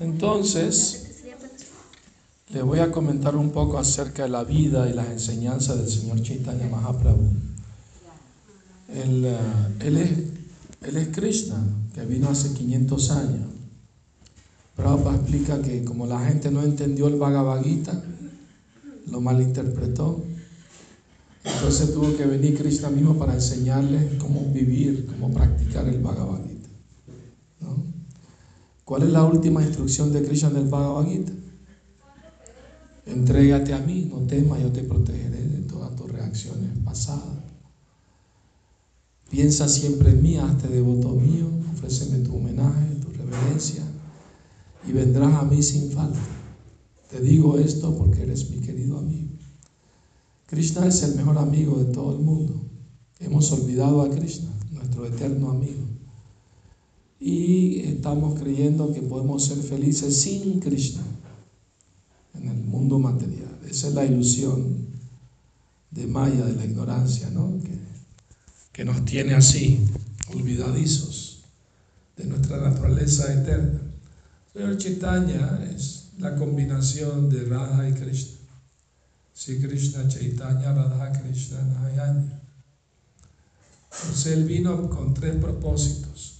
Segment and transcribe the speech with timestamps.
[0.00, 1.10] Entonces,
[2.52, 6.22] le voy a comentar un poco acerca de la vida y las enseñanzas del señor
[6.22, 7.30] Chaitanya Mahaprabhu.
[8.94, 9.38] Él, eh,
[9.78, 11.62] es, él es Krishna,
[11.94, 13.46] que vino hace 500 años.
[14.74, 18.02] Prabhupada explica que como la gente no entendió el Bhagavad Gita,
[19.06, 20.24] lo malinterpretó,
[21.44, 26.49] entonces tuvo que venir Krishna mismo para enseñarles cómo vivir, cómo practicar el Bhagavad Gita.
[28.90, 31.30] ¿Cuál es la última instrucción de Krishna del Bhagavad Gita?
[33.06, 37.38] Entrégate a mí, no temas, yo te protegeré de todas tus reacciones pasadas.
[39.30, 43.84] Piensa siempre en mí, hazte devoto mío, ofréceme tu homenaje, tu reverencia
[44.88, 46.18] y vendrás a mí sin falta.
[47.10, 49.28] Te digo esto porque eres mi querido amigo.
[50.46, 52.60] Krishna es el mejor amigo de todo el mundo.
[53.20, 55.89] Hemos olvidado a Krishna, nuestro eterno amigo.
[57.20, 61.02] Y estamos creyendo que podemos ser felices sin Krishna
[62.34, 63.58] en el mundo material.
[63.68, 64.88] Esa es la ilusión
[65.90, 67.60] de Maya, de la ignorancia, ¿no?
[67.62, 67.78] Que,
[68.72, 69.86] que nos tiene así,
[70.34, 71.42] olvidadizos
[72.16, 73.80] de nuestra naturaleza eterna.
[74.52, 78.38] Señor Chaitanya es la combinación de Radha y Krishna.
[79.32, 82.40] Si Krishna Chaitanya Radha Krishna Nayanya.
[83.92, 86.39] Entonces él vino con tres propósitos.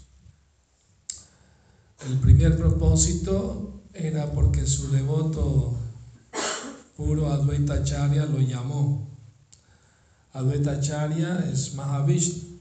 [2.08, 5.76] El primer propósito era porque su devoto
[6.96, 9.06] puro Advaita Acharya lo llamó.
[10.32, 12.58] Advaita Acharya es Mahavishnu.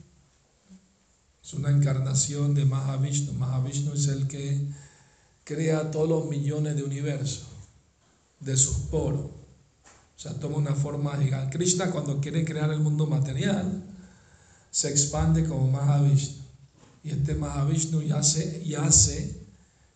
[1.41, 3.33] Es una encarnación de Mahavishnu.
[3.33, 4.67] Mahavishnu es el que
[5.45, 7.47] crea todos los millones de universos
[8.41, 9.25] de sus poros.
[9.25, 11.57] O sea, toma una forma gigante.
[11.57, 13.83] Krishna cuando quiere crear el mundo material,
[14.69, 16.38] se expande como Mahavishnu.
[17.09, 19.35] Y este Mahavishnu yace, yace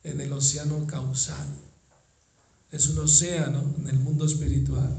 [0.04, 1.48] en el océano causal.
[2.72, 4.90] Es un océano en el mundo espiritual.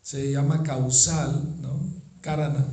[0.00, 1.78] Se llama causal, ¿no?
[2.22, 2.66] Karana,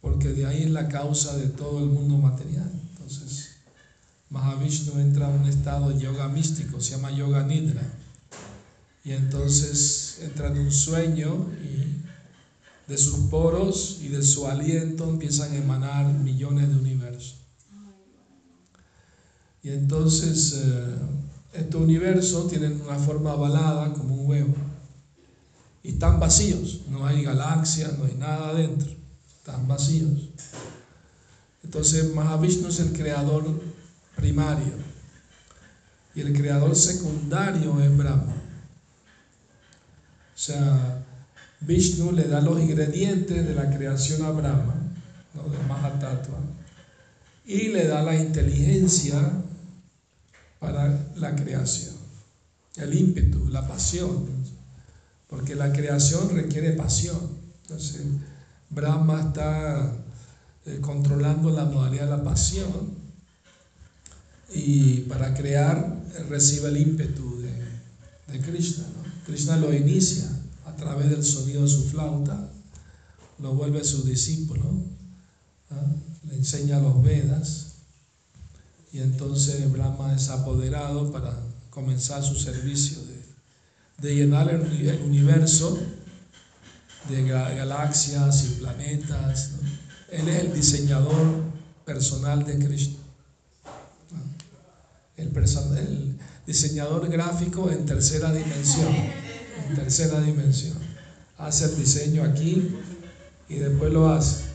[0.00, 2.72] porque de ahí es la causa de todo el mundo material.
[2.92, 3.56] Entonces,
[4.30, 7.82] Mahavishnu entra a un estado de yoga místico, se llama Yoga Nidra
[9.04, 12.02] y entonces entra en un sueño y
[12.90, 17.01] de sus poros y de su aliento empiezan a emanar millones de universos.
[19.62, 20.96] Y entonces eh,
[21.52, 24.54] estos universos tienen una forma avalada como un huevo.
[25.82, 28.90] Y están vacíos, no hay galaxias, no hay nada adentro,
[29.38, 30.30] están vacíos.
[31.62, 33.44] Entonces Mahavishnu es el creador
[34.16, 34.74] primario
[36.14, 38.34] y el creador secundario es Brahma.
[40.34, 41.04] O sea,
[41.60, 44.74] Vishnu le da los ingredientes de la creación a Brahma,
[45.34, 46.38] de Mahatattva,
[47.46, 49.41] y le da la inteligencia
[50.62, 51.96] para la creación,
[52.76, 54.28] el ímpetu, la pasión,
[55.28, 57.18] porque la creación requiere pasión.
[57.62, 58.02] Entonces,
[58.70, 59.92] Brahma está
[60.64, 63.02] eh, controlando la modalidad de la pasión.
[64.54, 68.84] Y para crear recibe el ímpetu de, de Krishna.
[69.26, 70.28] Krishna lo inicia
[70.66, 72.50] a través del sonido de su flauta,
[73.40, 74.64] lo vuelve su discípulo,
[76.28, 77.71] le enseña los Vedas
[78.92, 81.34] y entonces Brahma es apoderado para
[81.70, 82.98] comenzar su servicio
[84.02, 85.78] de, llenar el, universo
[87.08, 89.52] de galaxias y planetas.
[90.10, 91.42] Él es el diseñador
[91.86, 92.98] personal de Krishna.
[95.16, 98.94] El, diseñador gráfico en tercera dimensión,
[99.68, 100.76] en tercera dimensión.
[101.38, 102.76] Hace el diseño aquí
[103.48, 104.52] y después lo hace.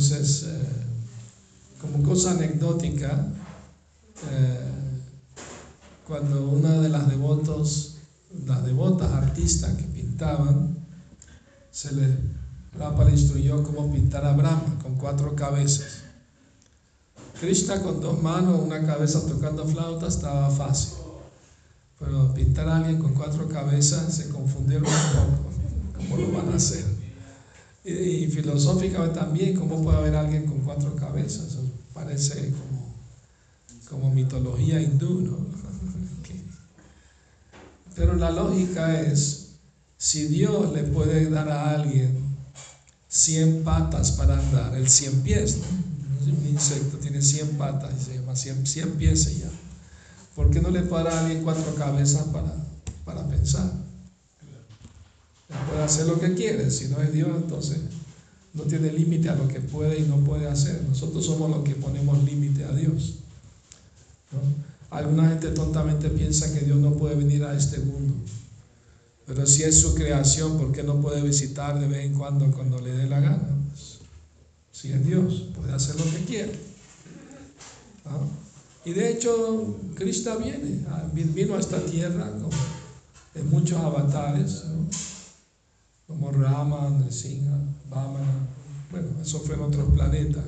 [0.00, 0.62] Entonces, eh,
[1.78, 3.26] como cosa anecdótica,
[4.30, 4.72] eh,
[6.08, 7.96] cuando una de las devotos,
[8.46, 10.74] las devotas artistas que pintaban,
[11.70, 16.04] se le, le instruyó cómo pintar a Brahma con cuatro cabezas.
[17.38, 20.94] Krishna con dos manos, una cabeza tocando flauta estaba fácil.
[21.98, 25.50] Pero pintar a alguien con cuatro cabezas se confundieron un poco.
[25.98, 26.89] ¿Cómo lo van a hacer?
[27.84, 31.56] Y, filosóficamente también, ¿cómo puede haber alguien con cuatro cabezas?
[31.94, 32.94] parece como,
[33.88, 35.36] como mitología hindú, ¿no?
[37.94, 39.56] Pero la lógica es,
[39.98, 42.30] si Dios le puede dar a alguien
[43.08, 45.90] 100 patas para andar, el 100 pies, ¿no?
[46.32, 49.50] un insecto, tiene 100 patas y se llama 100, 100 pies ya.
[50.36, 52.54] ¿Por qué no le para a alguien cuatro cabezas para,
[53.04, 53.70] para pensar?
[55.68, 57.78] Puede hacer lo que quiere, si no es Dios, entonces
[58.52, 60.82] no tiene límite a lo que puede y no puede hacer.
[60.88, 63.16] Nosotros somos los que ponemos límite a Dios.
[64.90, 68.14] Alguna gente tontamente piensa que Dios no puede venir a este mundo.
[69.26, 72.80] Pero si es su creación, ¿por qué no puede visitar de vez en cuando cuando
[72.80, 73.48] le dé la gana?
[73.68, 73.98] Pues,
[74.72, 76.70] si es Dios, puede hacer lo que quiere.
[78.84, 82.32] Y de hecho, Cristo viene, ah, vino a esta tierra
[83.34, 84.64] en muchos avatares,
[86.10, 87.56] como Rama, Nrsimha,
[87.88, 88.48] Vamana.
[88.90, 90.42] Bueno, eso fue en otros planetas.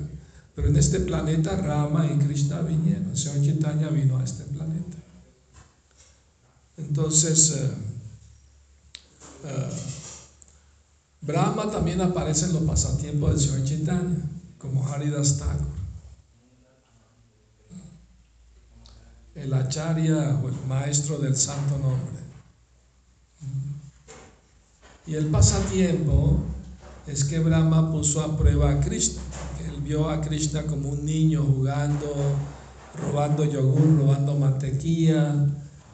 [0.57, 3.11] Pero en este planeta Rama y Krishna vinieron.
[3.11, 4.97] El Señor Chaitanya vino a este planeta.
[6.77, 7.71] Entonces, eh,
[9.45, 9.71] eh,
[11.21, 14.19] Brahma también aparece en los pasatiempos del Señor Chaitanya,
[14.59, 15.83] como Haridas Thakur.
[19.37, 22.23] El acharya o el maestro del santo nombre.
[25.07, 26.39] Y el pasatiempo
[27.07, 29.23] es que Brahma puso a prueba a Krishna
[29.83, 32.15] vio a Krishna como un niño jugando,
[33.01, 35.47] robando yogur, robando mantequilla.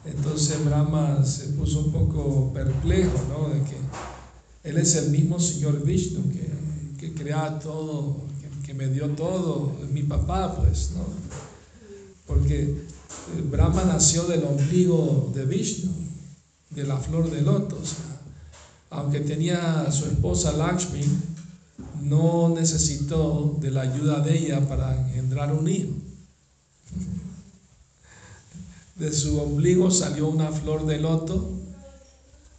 [0.05, 3.49] Entonces Brahma se puso un poco perplejo, ¿no?
[3.49, 3.77] De que
[4.63, 6.49] él es el mismo Señor Vishnu que,
[6.99, 8.17] que crea todo,
[8.65, 11.05] que, me dio todo, mi papá, pues, ¿no?
[12.27, 15.91] Porque eh, Brahma nació del ombligo de Vishnu,
[16.69, 17.77] de la flor de loto.
[18.89, 21.03] Aunque tenía su esposa Lakshmi,
[22.01, 25.93] no necesitó de la ayuda de ella para engendrar un hijo.
[28.95, 31.53] De su ombligo salió una flor de loto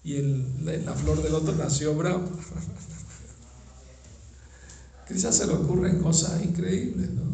[0.03, 2.27] y en la flor de loto nació Brahma.
[5.09, 7.31] Quizás se le ocurren cosas increíbles, ¿no?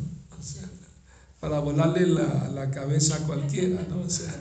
[1.40, 4.00] para volarle la, la, cabeza a cualquiera, ¿no?
[4.00, 4.34] O sea,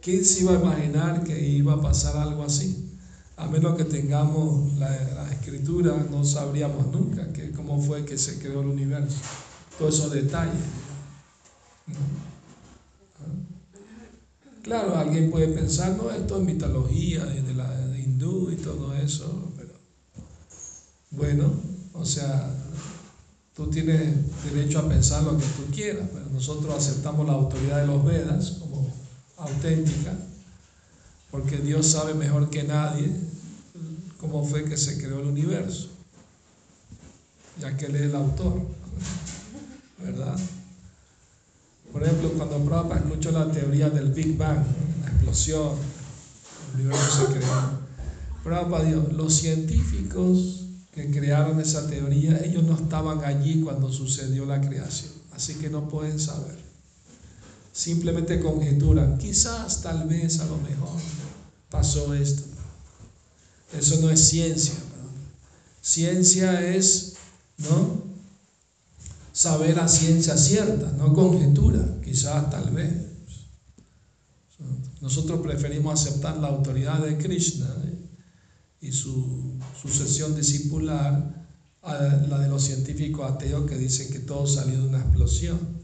[0.00, 2.88] ¿quién se iba a imaginar que iba a pasar algo así?
[3.38, 8.60] a menos que tengamos la, escritura, no sabríamos nunca que, cómo fue que se creó
[8.60, 9.16] el universo.
[9.78, 10.60] Todos esos detalles.
[14.62, 19.72] Claro, alguien puede pensar, no, esto es mitología de la hindú y todo eso, pero
[21.10, 21.52] bueno,
[21.94, 22.50] o sea,
[23.54, 27.86] tú tienes derecho a pensar lo que tú quieras, pero nosotros aceptamos la autoridad de
[27.86, 28.58] los Vedas
[29.38, 30.12] auténtica
[31.30, 33.10] porque Dios sabe mejor que nadie
[34.18, 35.88] cómo fue que se creó el universo,
[37.60, 38.62] ya que Él es el autor,
[39.98, 40.36] ¿verdad?
[41.92, 44.64] Por ejemplo, cuando Prabhupada escuchó la teoría del Big Bang,
[45.02, 45.76] la explosión,
[46.74, 47.78] el universo se creó,
[48.42, 54.60] Prabhupada dijo, los científicos que crearon esa teoría, ellos no estaban allí cuando sucedió la
[54.60, 56.67] creación, así que no pueden saber.
[57.78, 61.00] Simplemente conjeturan, quizás, tal vez, a lo mejor
[61.70, 62.42] pasó esto.
[63.72, 64.74] Eso no es ciencia.
[65.80, 67.14] Ciencia es,
[67.58, 68.02] ¿no?
[69.32, 72.92] Saber a ciencia cierta, no conjetura, quizás, tal vez.
[75.00, 77.96] Nosotros preferimos aceptar la autoridad de Krishna ¿eh?
[78.80, 81.46] y su sucesión discipular
[81.82, 81.94] a
[82.28, 85.77] la de los científicos ateos que dicen que todo salió de una explosión.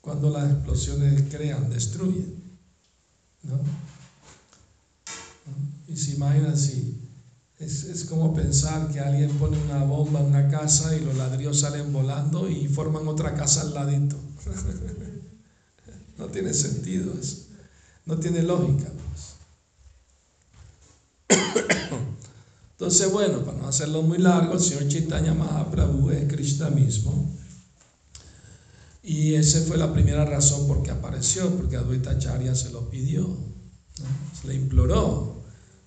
[0.00, 2.40] Cuando las explosiones crean, destruyen.
[3.42, 3.58] ¿no?
[5.88, 7.00] Y se imaginan si
[7.58, 11.60] es, es, como pensar que alguien pone una bomba en una casa y los ladrillos
[11.60, 14.16] salen volando y forman otra casa al ladito.
[16.18, 17.48] no tiene sentido eso.
[18.06, 18.88] No tiene lógica.
[18.88, 19.34] Pues.
[22.72, 27.30] Entonces, bueno, para no hacerlo muy largo, el señor Chaitanya Mahaprabhu es Krishna mismo.
[29.02, 33.26] Y esa fue la primera razón por que apareció, porque Advaita Acharya se lo pidió,
[34.40, 35.42] se le imploró.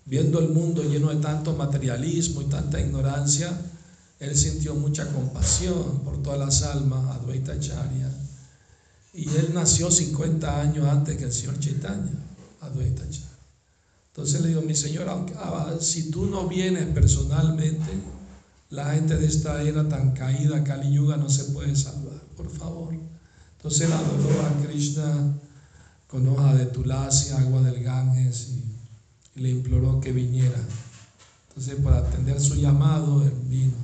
[0.06, 3.52] Viendo el mundo lleno de tanto materialismo y tanta ignorancia,
[4.20, 8.10] él sintió mucha compasión por todas las almas, Advaita Acharya.
[9.14, 12.12] Y él nació 50 años antes que el señor Chaitanya,
[12.62, 13.34] Advaita Acharya.
[14.08, 17.90] Entonces le digo, mi señor, ah, si tú no vienes personalmente,
[18.70, 22.96] la gente de esta era tan caída, Kali Yuga, no se puede salvar, por favor.
[23.64, 25.38] Entonces él adoró a Krishna
[26.08, 28.50] con hoja de tulasi, agua del Ganges
[29.36, 30.60] y le imploró que viniera.
[31.48, 33.78] Entonces, para atender su llamado, él vino.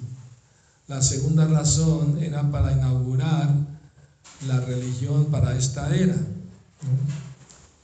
[0.90, 3.56] La segunda razón era para inaugurar
[4.48, 6.18] la religión para esta era,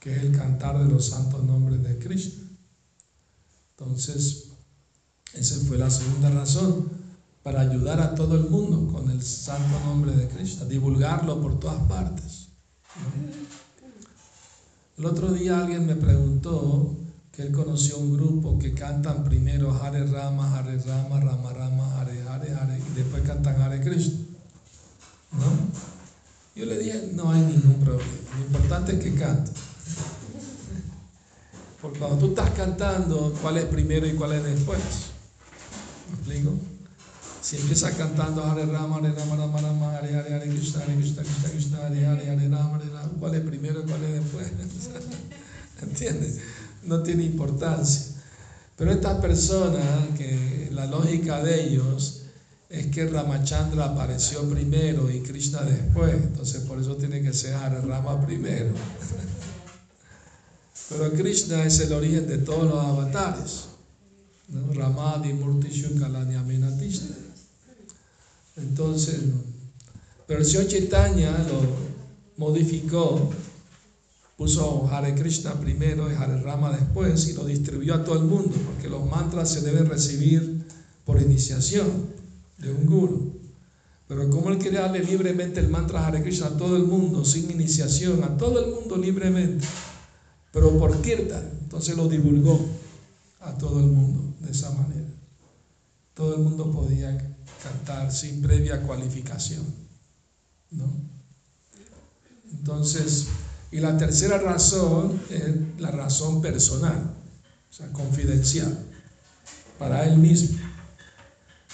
[0.02, 2.44] que es el cantar de los santos nombres de Krishna.
[3.78, 4.48] Entonces,
[5.32, 6.90] esa fue la segunda razón,
[7.46, 11.80] para ayudar a todo el mundo con el santo nombre de Krishna, divulgarlo por todas
[11.84, 12.48] partes.
[14.98, 16.96] El otro día alguien me preguntó
[17.32, 22.24] que él conoció un grupo que cantan primero Hare Rama, Hare Rama, Rama Rama, Hare
[22.28, 24.25] Hare, Hare, y después cantan Hare Krishna.
[25.34, 25.46] ¿No?
[26.56, 29.52] Yo le dije, no hay ningún problema, lo importante es que cante.
[31.80, 34.80] Porque cuando tú estás cantando, ¿cuál es primero y cuál es después?
[36.10, 36.75] ¿Me explico?
[37.46, 41.22] Si empiezas cantando Hare Rama, Hare Rama, Rama Rama, Hare Hare, Hare Krishna, Hare Krishna,
[41.52, 44.48] Krishna Hare Hare, Hare Rama, Hare Rama, ¿cuál es primero y cuál es después?
[45.84, 46.40] ¿Entiendes?
[46.86, 48.16] No tiene importancia.
[48.75, 49.86] Pero estas personas,
[50.18, 52.24] que la lógica de ellos
[52.68, 57.80] es que Ramachandra apareció primero y Krishna después, entonces por eso tiene que ser Hare
[57.82, 58.72] Rama primero.
[60.90, 63.66] Pero Krishna es el origen de todos los avatares.
[64.48, 64.74] ¿no?
[64.74, 66.36] Ramadi Murti Shukalani
[68.58, 69.20] entonces,
[70.28, 71.62] pero el señor Chaitanya lo
[72.38, 73.30] modificó,
[74.38, 78.56] puso Hare Krishna primero y Hare Rama después y lo distribuyó a todo el mundo,
[78.66, 80.66] porque los mantras se deben recibir
[81.06, 82.14] por iniciación
[82.58, 83.36] de un guru.
[84.08, 87.50] Pero como él quería darle libremente el mantra Hare Krishna a todo el mundo, sin
[87.50, 89.66] iniciación, a todo el mundo libremente,
[90.52, 92.60] pero por kirtan, entonces lo divulgó
[93.42, 95.10] a todo el mundo de esa manera.
[96.14, 99.66] Todo el mundo podía cantar sin previa cualificación.
[100.72, 100.92] ¿no?
[102.52, 103.28] Entonces,
[103.72, 107.14] y la tercera razón es la razón personal,
[107.70, 108.78] o sea, confidencial,
[109.78, 110.58] para él mismo.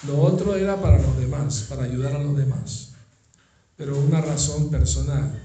[0.06, 2.90] Lo otro era para los demás, para ayudar a los demás,
[3.76, 5.40] pero una razón personal.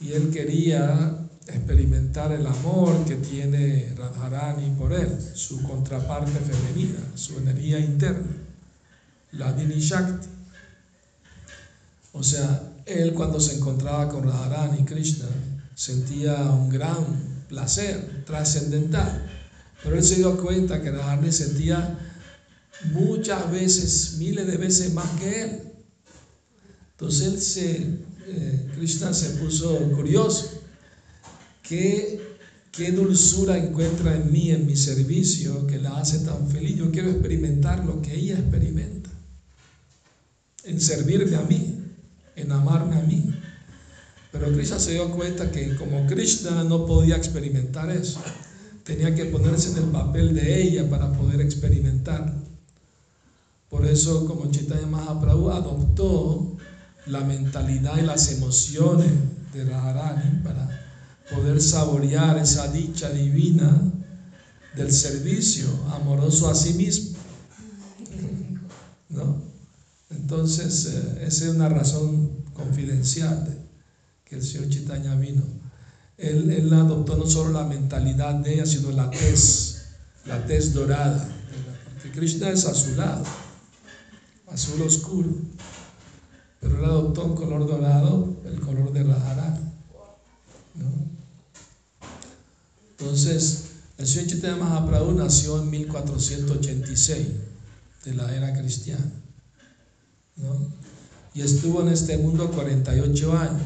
[0.00, 7.38] Y él quería experimentar el amor que tiene Radharani por él, su contraparte femenina, su
[7.38, 8.43] energía interna
[9.36, 10.28] la Dini Shakti.
[12.12, 15.26] O sea, él cuando se encontraba con Radharani Krishna
[15.74, 19.26] sentía un gran placer trascendental,
[19.82, 21.98] pero él se dio cuenta que Radharani sentía
[22.92, 25.62] muchas veces, miles de veces más que él.
[26.92, 27.72] Entonces él se,
[28.28, 30.62] eh, Krishna se puso curioso.
[31.62, 32.36] ¿Qué,
[32.70, 36.76] ¿Qué dulzura encuentra en mí, en mi servicio, que la hace tan feliz?
[36.76, 39.03] Yo quiero experimentar lo que ella experimenta
[40.64, 41.82] en servirme a mí,
[42.36, 43.34] en amarme a mí.
[44.32, 48.20] Pero Krishna se dio cuenta que como Krishna no podía experimentar eso,
[48.82, 52.34] tenía que ponerse en el papel de ella para poder experimentar.
[53.68, 56.56] Por eso, como Chaitanya Mahaprabhu adoptó
[57.06, 59.10] la mentalidad y las emociones
[59.52, 60.68] de Radharani para
[61.32, 63.92] poder saborear esa dicha divina
[64.76, 67.18] del servicio amoroso a sí mismo.
[69.10, 69.43] ¿No?
[70.14, 73.56] Entonces, eh, esa es una razón confidencial de
[74.24, 75.42] que el señor Chitaña vino.
[76.16, 79.86] Él, él, adoptó no solo la mentalidad de ella, sino la tez,
[80.26, 81.28] la tez dorada.
[81.92, 83.24] Porque Krishna es azulado,
[84.46, 85.30] azul oscuro.
[86.60, 89.60] Pero él adoptó un color dorado, el color de Radharani.
[90.76, 91.14] ¿no?
[92.90, 93.64] Entonces,
[93.98, 97.26] el señor Chaitanya Mahaprabhu nació en 1486
[98.04, 99.23] de la era cristiana.
[101.34, 103.62] Y estuvo en este mundo 48 años.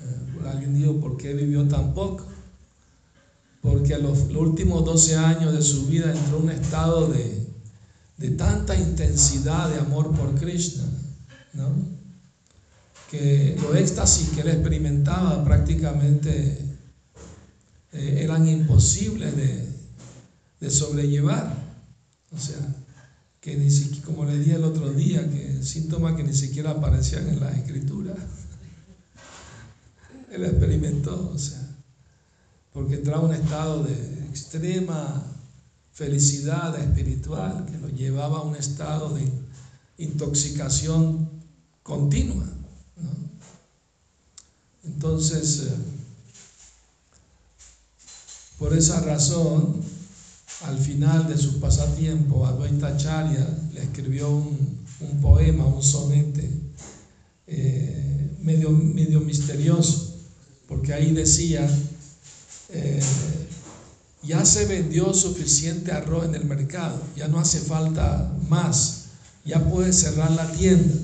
[0.00, 2.26] Eh, alguien dijo, ¿por qué vivió tan poco?
[3.60, 8.74] Porque a los, últimos 12 años de su vida entró en un estado de, tanta
[8.74, 10.84] intensidad de amor por Krishna,
[13.10, 16.58] que los éxtasis que él experimentaba prácticamente
[17.92, 19.68] eh, eran imposibles de,
[20.60, 21.65] de sobrellevar.
[22.36, 22.58] O sea,
[23.40, 27.28] que ni siquiera, como le dije el otro día, que síntomas que ni siquiera aparecían
[27.28, 28.14] en la escritura.
[30.30, 31.62] Él experimentó, o sea,
[32.74, 33.94] porque en un estado de
[34.28, 35.22] extrema
[35.92, 39.26] felicidad espiritual que lo llevaba a un estado de
[39.96, 41.30] intoxicación
[41.82, 42.46] continua.
[44.84, 45.76] Entonces, eh,
[48.58, 49.82] por esa razón,
[50.64, 54.76] al final de su pasatiempo, Advaita Charya le escribió un,
[55.20, 56.50] poema, un sonete
[57.46, 60.16] eh, medio, medio misterioso,
[60.66, 61.68] porque ahí decía,
[62.70, 63.02] eh,
[64.22, 69.04] ya se vendió suficiente arroz en el mercado, ya no hace falta más,
[69.44, 70.94] ya puede cerrar la tienda.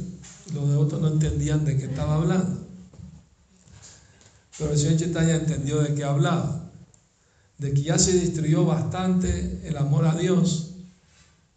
[0.54, 2.66] Los de otros no entendían de qué estaba hablando.
[4.58, 6.61] Pero el señor Chaitanya entendió de qué hablaba
[7.62, 10.72] de que ya se destruyó bastante el amor a Dios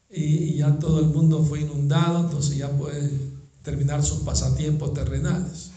[0.10, 3.10] y, ya todo el mundo fue inundado, entonces ya puede
[3.64, 5.72] terminar sus pasatiempos terrenales.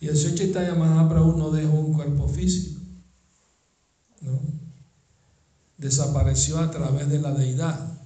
[0.00, 2.80] Y el Señor Chaitanya Mahaprabhu no dejó un cuerpo físico,
[4.20, 4.38] ¿no?
[5.76, 7.98] Desapareció a través de la deidad.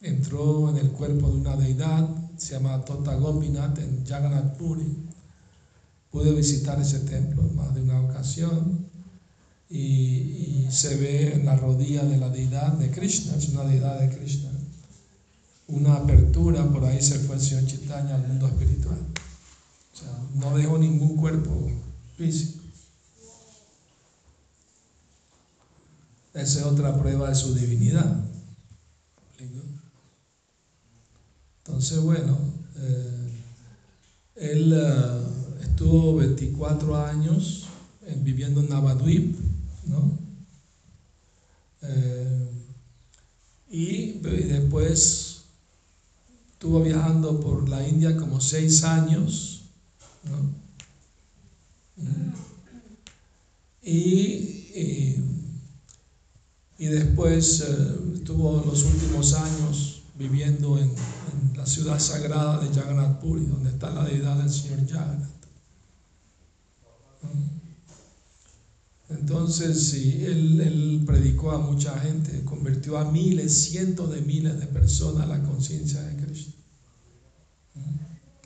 [0.00, 5.08] Entró en el cuerpo de una deidad, se llama Tota Gopinath en Jagannath Puri.
[6.10, 8.88] Pude visitar ese templo en más de una ocasión
[9.70, 14.14] y, se ve en la rodilla de la deidad de Krishna, es una deidad de
[14.14, 14.50] Krishna.
[15.66, 18.98] Una apertura, por ahí se fue el Señor Chaitanya al mundo espiritual.
[19.92, 21.70] O sea, no dejó ningún cuerpo
[22.16, 22.60] físico.
[26.34, 28.24] Esa es otra prueba de su divinidad.
[31.64, 32.38] Entonces, bueno,
[32.76, 33.42] eh,
[34.36, 37.66] él eh, estuvo 24 años
[38.16, 39.36] viviendo en Navadvip,
[39.88, 40.18] ¿no?
[41.82, 42.48] Eh,
[43.70, 45.42] y, después
[46.52, 49.62] estuvo viajando por la India como seis años,
[53.82, 55.14] y,
[56.78, 57.60] y, después
[58.14, 60.92] estuvo los últimos años viviendo en,
[61.54, 65.28] la ciudad sagrada de Jagannath Puri, donde está la deidad del Señor Jagannath.
[69.10, 75.22] Entonces, sí, él, predicó a mucha gente, convirtió a miles, cientos de miles de personas
[75.22, 76.52] a la conciencia de Cristo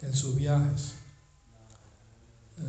[0.02, 0.92] en sus viajes.
[2.58, 2.62] Eh,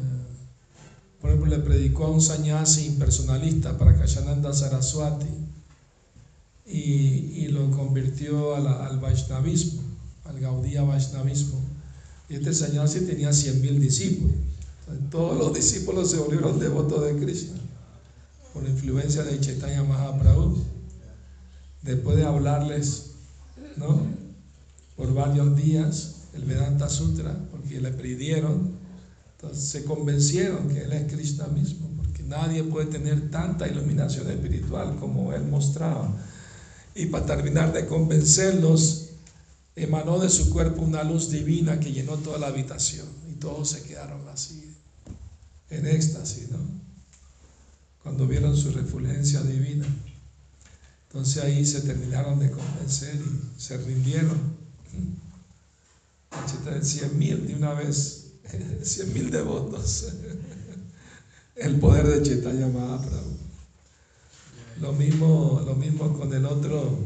[1.21, 5.27] por ejemplo, le predicó a un sanyasi impersonalista para Kashananda Saraswati
[6.65, 9.81] y, y lo convirtió al Vaishnavismo,
[10.25, 11.59] al Gaudía Vaishnavismo.
[12.29, 14.35] Y este sanyasi tenía 100.000 discípulos.
[15.11, 17.53] todos los discípulos se volvieron devotos de Cristo
[18.53, 20.63] por influencia de Chaitanya Mahaprabhu,
[21.81, 23.11] después de hablarles,
[23.77, 24.05] ¿no?
[24.95, 28.77] Por varios días, el Vedanta Sutra, porque le pidieron,
[29.35, 34.95] entonces se convencieron que Él es Krishna mismo, porque nadie puede tener tanta iluminación espiritual
[34.99, 36.15] como Él mostraba.
[36.95, 39.09] Y para terminar de convencerlos,
[39.75, 43.81] emanó de su cuerpo una luz divina que llenó toda la habitación y todos se
[43.81, 44.75] quedaron así,
[45.71, 46.59] en éxtasis, ¿no?
[48.03, 49.85] Cuando vieron su refulgencia divina.
[51.07, 54.61] Entonces ahí se terminaron de convencer y se rindieron.
[56.81, 58.33] Cien mil de una vez,
[58.83, 60.07] cien mil devotos.
[61.55, 63.37] El poder de Chaitanya Mahaprabhu.
[64.81, 66.97] Lo mismo, lo mismo con el otro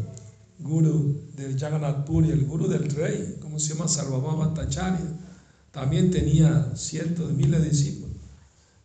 [0.58, 3.90] guru del Jagannath Puri, el guru del rey, ¿cómo se llama?
[3.90, 5.06] Sarvabhama Tacharya.
[5.72, 8.16] También tenía cientos de miles de discípulos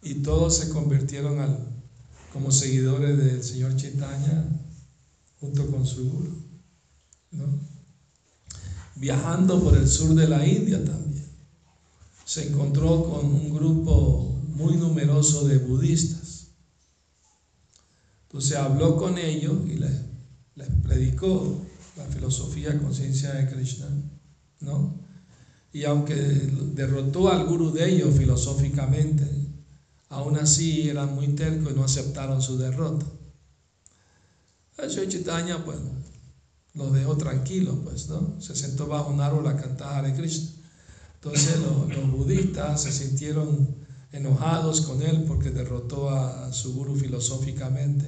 [0.02, 1.56] y todos se convirtieron al,
[2.32, 4.44] como seguidores del Señor Chaitanya
[5.40, 6.42] junto con su guru.
[8.96, 11.26] Viajando por el sur de la India también,
[12.24, 16.48] se encontró con un grupo muy numeroso de budistas.
[18.24, 19.92] Entonces habló con ellos y les,
[20.54, 21.66] les predicó
[21.96, 23.86] la filosofía conciencia de Krishna,
[24.60, 25.00] ¿no?
[25.72, 29.41] Y aunque derrotó al guru de ellos filosóficamente,
[30.12, 33.06] Aún así eran muy tercos y no aceptaron su derrota.
[34.76, 35.88] Chaitanya, bueno,
[36.74, 38.38] los dejó tranquilos, pues, ¿no?
[38.38, 40.50] Se sentó bajo un árbol a cantar Hare Krishna.
[41.14, 43.74] Entonces los, budistas se sintieron
[44.12, 48.06] enojados con él porque derrotó a, su guru filosóficamente.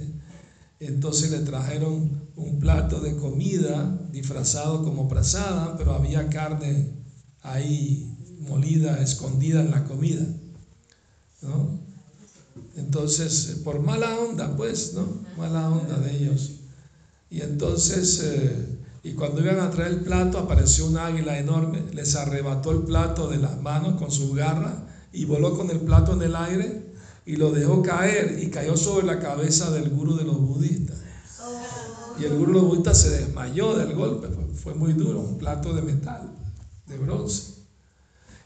[0.80, 7.02] Entonces le trajeron un plato de comida disfrazado como prasada, pero había carne
[7.40, 10.26] ahí molida, escondida en la comida.
[11.40, 11.83] ¿no?
[12.76, 15.06] Entonces, eh, por mala onda, pues, ¿no?
[15.36, 16.52] Mala onda de ellos.
[17.30, 22.16] Y entonces, eh, y cuando iban a traer el plato, apareció un águila enorme, les
[22.16, 26.22] arrebató el plato de las manos con su garra y voló con el plato en
[26.22, 26.94] el aire
[27.26, 30.98] y lo dejó caer y cayó sobre la cabeza del gurú de los budistas.
[32.18, 35.74] Y el gurú de los budistas se desmayó del golpe, fue muy duro, un plato
[35.74, 36.30] de metal,
[36.86, 37.53] de bronce.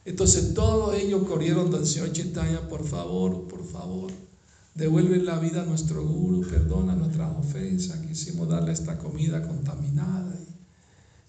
[0.09, 4.11] Entonces todos ellos corrieron Señor Chaitanya, por favor, por favor,
[4.75, 10.35] devuelve la vida a nuestro guru, perdona nuestras ofensas, quisimos darle esta comida contaminada.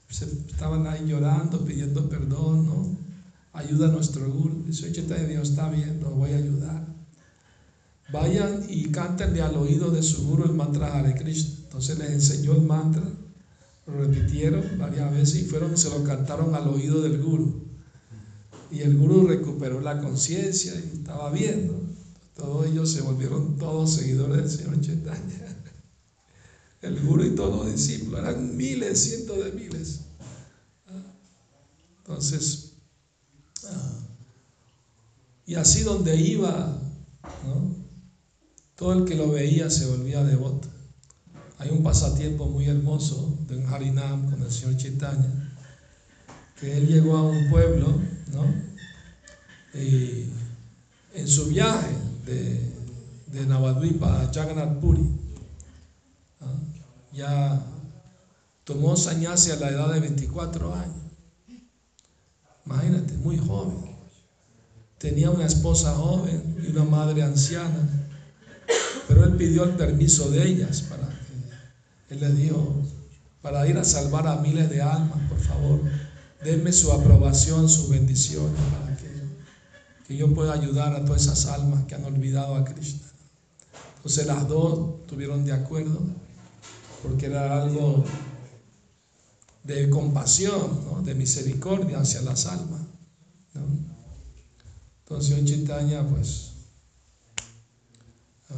[0.10, 2.98] estaban ahí llorando, pidiendo perdón, ¿no?
[3.52, 4.64] Ayuda a nuestro guru.
[4.66, 6.88] El Señor Chaitanya Dios está bien, nos voy a ayudar.
[8.14, 11.56] Vayan y cántenle al oído de su guru el mantra Hare Krishna.
[11.64, 13.04] Entonces les enseñó el mantra,
[13.88, 17.69] lo repitieron varias veces y fueron, se lo cantaron al oído del guru.
[18.72, 21.80] Y el gurú recuperó la conciencia y estaba viendo.
[22.36, 25.56] Todos ellos se volvieron todos seguidores del Señor Chaitanya.
[26.82, 30.02] El gurú y todos los discípulos eran miles, cientos de miles.
[31.98, 32.74] Entonces,
[33.66, 34.00] ah,
[35.46, 36.82] Y así donde iba,
[38.76, 40.70] todo el que lo veía se volvía devoto.
[41.58, 45.54] Hay un pasatiempo muy hermoso de un Harinam con el señor Chaitanya,
[46.58, 48.19] que él llegó a un pueblo, ¿no?
[49.74, 50.26] Y
[51.14, 52.74] en su viaje de,
[53.28, 55.20] de Navadvipa a Jagannath Puri,
[57.12, 57.62] ya
[58.64, 60.96] tomó sañase a la edad de 24 años.
[62.66, 63.78] Imagínate, muy joven.
[64.98, 67.90] Tenía una esposa joven y una madre anciana,
[69.08, 72.76] pero él pidió el permiso de ellas para que, él le dijo,
[73.42, 75.82] para ir a salvar a miles de almas, por favor,
[76.44, 78.52] denme su aprobación, su bendición,
[80.10, 83.08] que, yo pueda ayudar a todas esas almas que han olvidado a Krishna.
[83.98, 86.00] Entonces las dos tuvieron de acuerdo,
[87.04, 88.04] porque era algo
[89.64, 92.82] de compasión, de misericordia hacia las almas.
[95.04, 96.54] Entonces en Chaitanya pues
[98.50, 98.56] ah,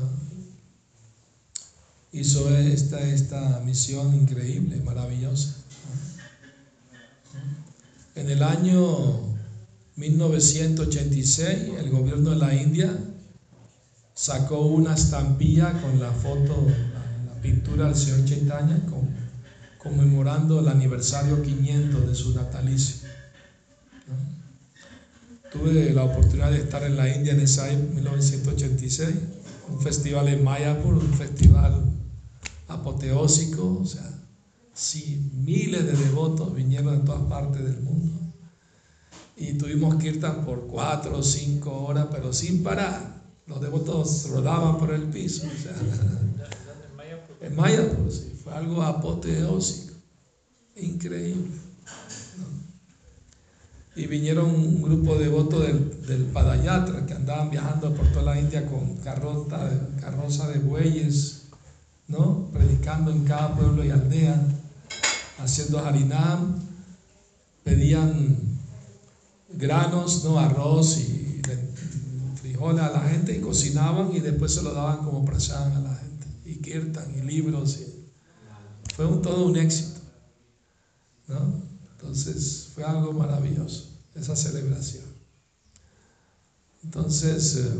[2.13, 5.57] hizo esta, esta misión increíble, maravillosa.
[8.15, 9.30] En el año
[9.95, 11.47] 1986
[11.79, 12.97] el gobierno de la India
[14.13, 16.67] sacó una estampilla con la foto,
[17.25, 18.83] la, pintura del señor Chaitanya
[19.79, 23.07] conmemorando el aniversario 500 de su natalicio.
[25.51, 29.09] Tuve la oportunidad de estar en la India en ese año 1986,
[29.69, 31.83] un festival en Mayapur, un festival
[32.67, 34.07] apoteósico, o sea,
[34.73, 38.20] sí, miles de devotos vinieron de todas partes del mundo.
[39.41, 43.21] Y tuvimos que ir por cuatro o cinco horas, pero sin parar.
[43.47, 45.47] Los devotos rodaban por el piso.
[45.47, 45.73] O sea,
[47.47, 49.95] en Mayapur, sí, fue algo apoteósico,
[50.75, 51.71] increíble
[53.95, 58.39] y vinieron un grupo de devotos del, del Padayatra que andaban viajando por toda la
[58.39, 61.43] India con carrota, carroza de bueyes,
[62.07, 62.49] ¿no?
[62.53, 64.41] predicando en cada pueblo y aldea,
[65.39, 66.57] haciendo harinam,
[67.63, 68.37] pedían
[69.61, 70.39] granos, ¿no?
[70.39, 71.41] arroz y
[72.35, 75.95] frijoles a la gente y cocinaban y después se lo daban como prashan a la
[75.95, 77.79] gente, y kirtan y libros.
[78.95, 80.01] fue un, todo un éxito.
[81.27, 81.61] ¿no?
[81.93, 85.05] Entonces fue algo maravilloso, esa celebración.
[86.83, 87.71] Entonces, eh,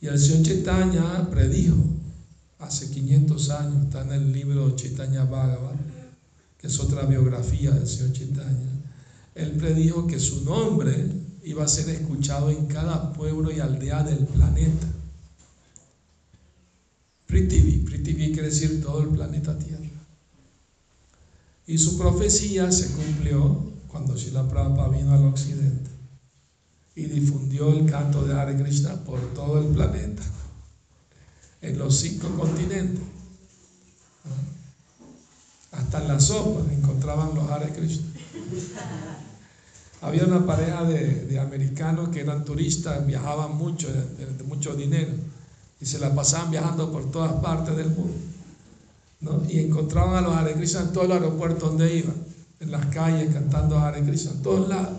[0.00, 1.76] y el señor Chaitanya predijo
[2.58, 5.76] hace 500 años, está en el libro Chaitanya Bhagavat,
[6.56, 8.79] que es otra biografía del señor Chaitanya.
[9.34, 11.06] Él predijo que su nombre
[11.44, 14.86] iba a ser escuchado en cada pueblo y aldea del planeta.
[17.26, 19.88] Prithvi, Prithvi quiere decir todo el planeta Tierra.
[21.66, 25.90] Y su profecía se cumplió cuando Srila Prabhupada vino al occidente
[26.96, 30.22] y difundió el canto de Hare Krishna por todo el planeta,
[31.62, 33.02] en los cinco continentes.
[35.70, 38.09] Hasta en la sopa encontraban los Hare Krishna.
[40.02, 45.12] Había una pareja de, americanos que eran turistas, viajaban mucho, de mucho dinero,
[45.80, 48.14] y se la pasaban viajando por todas partes del mundo
[49.48, 52.14] y encontraban a los Hare Krishna en todos los aeropuertos donde iban,
[52.60, 54.98] en las calles cantando Hare Krishna, en todos lados.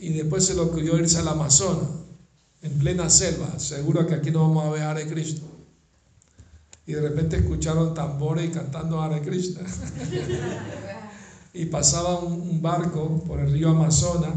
[0.00, 1.88] Y después se le ocurrió irse al Amazonas,
[2.62, 5.46] en plena selva, seguro que aquí no vamos a ver Hare Krishna.
[6.86, 9.60] Y de repente escucharon tambores y cantando Hare Krishna.
[11.56, 14.34] y pasaba un, barco por el río Amazonas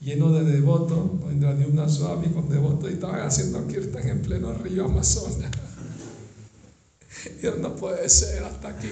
[0.00, 4.84] lleno de devotos, de una suave con devotos y estaban haciendo kirtan en pleno río
[4.86, 5.50] Amazonas.
[7.40, 8.88] Dios no puede ser hasta aquí.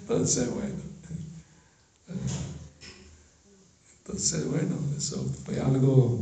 [0.00, 0.74] Entonces, bueno.
[3.98, 6.20] Entonces, bueno, eso fue algo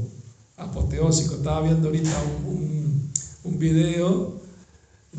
[0.56, 1.34] apoteósico.
[1.34, 3.10] Estaba viendo ahorita un,
[3.42, 4.40] un, video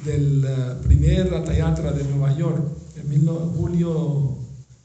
[0.06, 2.64] del eh, primer Ratayatra de Nueva York,
[3.56, 4.38] julio,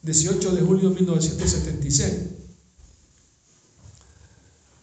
[0.02, 2.14] 18 de julio de 1976.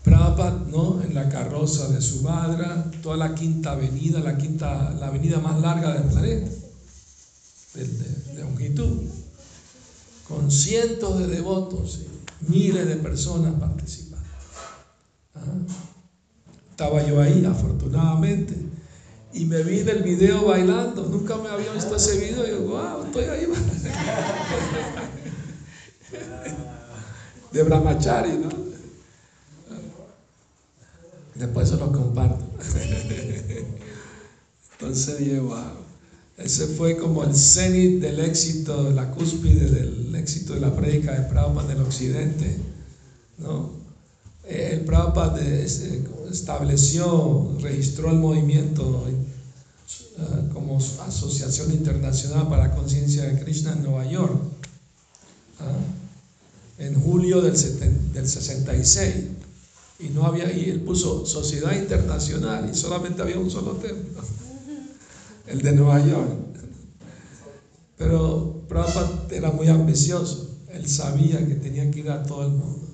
[0.03, 1.01] Prabhupada, ¿no?
[1.01, 2.65] En la carroza de su madre,
[3.01, 6.51] toda la quinta avenida, la quinta, la avenida más larga del planeta,
[7.73, 9.01] de, longitud,
[10.27, 14.25] con cientos de devotos y miles de personas participando.
[16.69, 18.74] Estaba yo ahí, afortunadamente,
[19.35, 21.03] y me vi del video bailando.
[21.03, 23.47] Nunca me había visto ese video y yo, wow, estoy ahí.
[27.51, 28.49] de Brahmachari, ¿no?
[31.35, 32.45] Después se lo comparto.
[34.71, 35.85] Entonces dije, wow.
[36.37, 41.29] Ese fue como el cenit del éxito, la cúspide del éxito de la prédica de
[41.29, 42.57] Prabhupada en el occidente.
[43.37, 43.84] ¿no?
[44.47, 45.39] Eh, el Prabhupada
[46.29, 54.05] estableció, registró el movimiento eh, como Asociación Internacional para la Conciencia de Krishna en Nueva
[54.05, 54.39] York,
[55.59, 55.77] ¿ah?
[56.77, 57.53] en julio del,
[58.13, 59.15] del 66.
[59.97, 64.21] Y, no había, y él puso Sociedad Internacional y solamente había un solo templo,
[65.47, 66.31] el de Nueva York.
[67.97, 72.85] Pero Prabhupada era muy ambicioso, él sabía que tenía que ir a todo el mundo.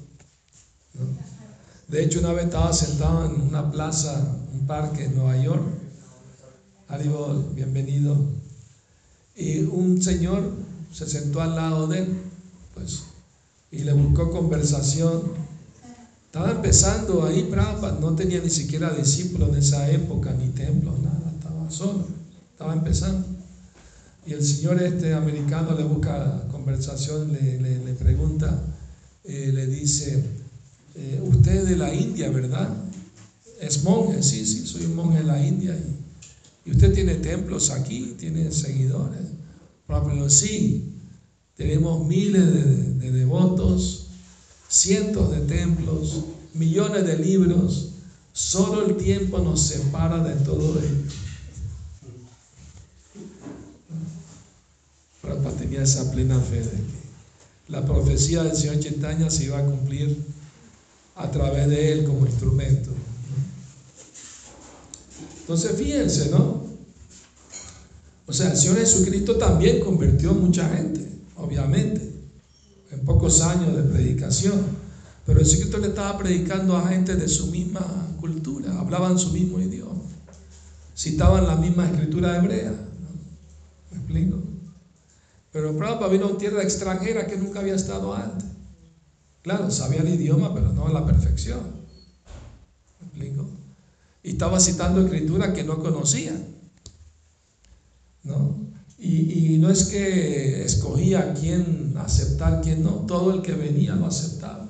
[1.91, 4.17] De hecho, una vez estaba sentado en una plaza,
[4.53, 5.61] un parque en Nueva York,
[6.87, 8.15] Haribol, bienvenido,
[9.35, 10.53] y un señor
[10.93, 12.17] se sentó al lado de él,
[12.73, 13.03] pues,
[13.71, 15.33] y le buscó conversación.
[16.27, 21.29] Estaba empezando ahí Prabhupada, no tenía ni siquiera discípulos en esa época, ni templos, nada,
[21.35, 22.07] estaba solo,
[22.53, 23.27] estaba empezando.
[24.25, 28.63] Y el señor este americano le busca conversación, le, pregunta,
[29.25, 30.40] eh, le dice,
[30.95, 32.69] eh, usted es de la India, ¿verdad?
[33.59, 35.77] Es monje, sí, sí, soy un monje de la India.
[36.65, 39.21] Y, usted tiene templos aquí, tiene seguidores.
[39.87, 40.93] Pero sí,
[41.55, 44.07] tenemos miles de, de devotos,
[44.69, 46.23] cientos de templos,
[46.53, 47.89] millones de libros.
[48.33, 50.95] Solo el tiempo nos separa de todo ello.
[55.21, 57.01] Prabhupada tenía esa plena fe de que
[57.67, 60.17] la profecía del Señor Chaitanya se iba a cumplir
[61.15, 62.91] a través de Él como instrumento.
[65.41, 66.61] Entonces fíjense, ¿no?
[68.27, 72.13] O sea, el Señor Jesucristo también convirtió a mucha gente, obviamente,
[72.91, 74.63] en pocos años de predicación.
[75.25, 77.85] Pero Jesucristo le estaba predicando a gente de su misma
[78.19, 80.03] cultura, hablaban su mismo idioma,
[80.95, 82.73] citaban la misma escritura hebrea.
[83.91, 84.37] ¿Me explico?
[85.51, 88.45] Pero Prabhupada vino a una tierra extranjera que nunca había estado antes.
[89.41, 91.61] Claro, sabía el idioma, pero no a la perfección.
[92.99, 93.47] ¿Me explico?
[94.23, 96.33] Y estaba citando escritura que no conocía.
[98.23, 98.55] ¿No?
[98.99, 103.05] Y, no es que escogía quién aceptar, quién no.
[103.07, 104.69] Todo el que venía lo aceptaba.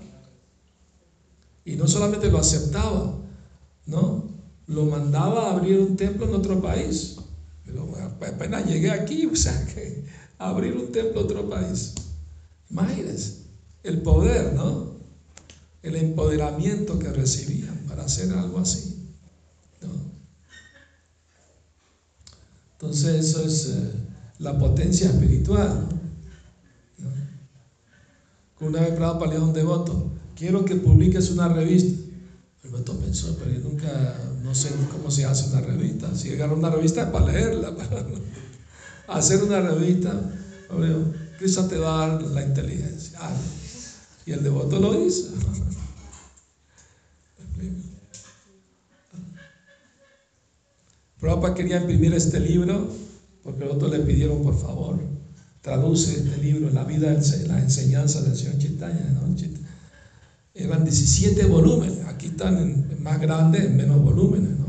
[1.65, 3.17] Y no solamente lo aceptaba,
[3.85, 4.29] ¿no?
[4.67, 7.17] Lo mandaba a abrir un templo en otro país.
[7.65, 7.93] Pero
[8.25, 10.05] apenas llegué aquí, o sea que
[10.37, 11.93] abrir un templo en otro país.
[12.69, 13.40] Imagínense
[13.83, 14.91] el poder, ¿no?
[15.81, 19.09] El empoderamiento que recibían para hacer algo así.
[19.81, 19.89] ¿no?
[22.73, 23.91] Entonces eso es eh,
[24.39, 25.87] la potencia espiritual.
[26.99, 28.67] ¿no?
[28.67, 31.99] Una vez Prabhupada le un devoto, quiero que publiques una revista.
[32.63, 36.15] El devoto pensó, pero yo nunca, no sé cómo se hace una revista.
[36.15, 38.05] Si agarra una revista es para leerla, para
[39.19, 40.13] hacer una revista.
[41.39, 43.19] Cristo te va a dar la inteligencia.
[44.25, 45.31] Y el devoto lo hizo.
[51.19, 52.89] Prabhupada quería imprimir este libro
[53.43, 54.99] porque los otros le pidieron por favor,
[55.61, 57.11] traduce este libro la vida,
[57.47, 59.17] la enseñanza del Señor Chaitanya.
[60.53, 64.49] Eran 17 volúmenes, aquí están en, más grandes, en menos volúmenes.
[64.59, 64.65] ¿no?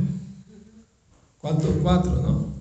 [1.41, 1.71] ¿Cuántos?
[1.83, 2.53] Cuatro, ¿no?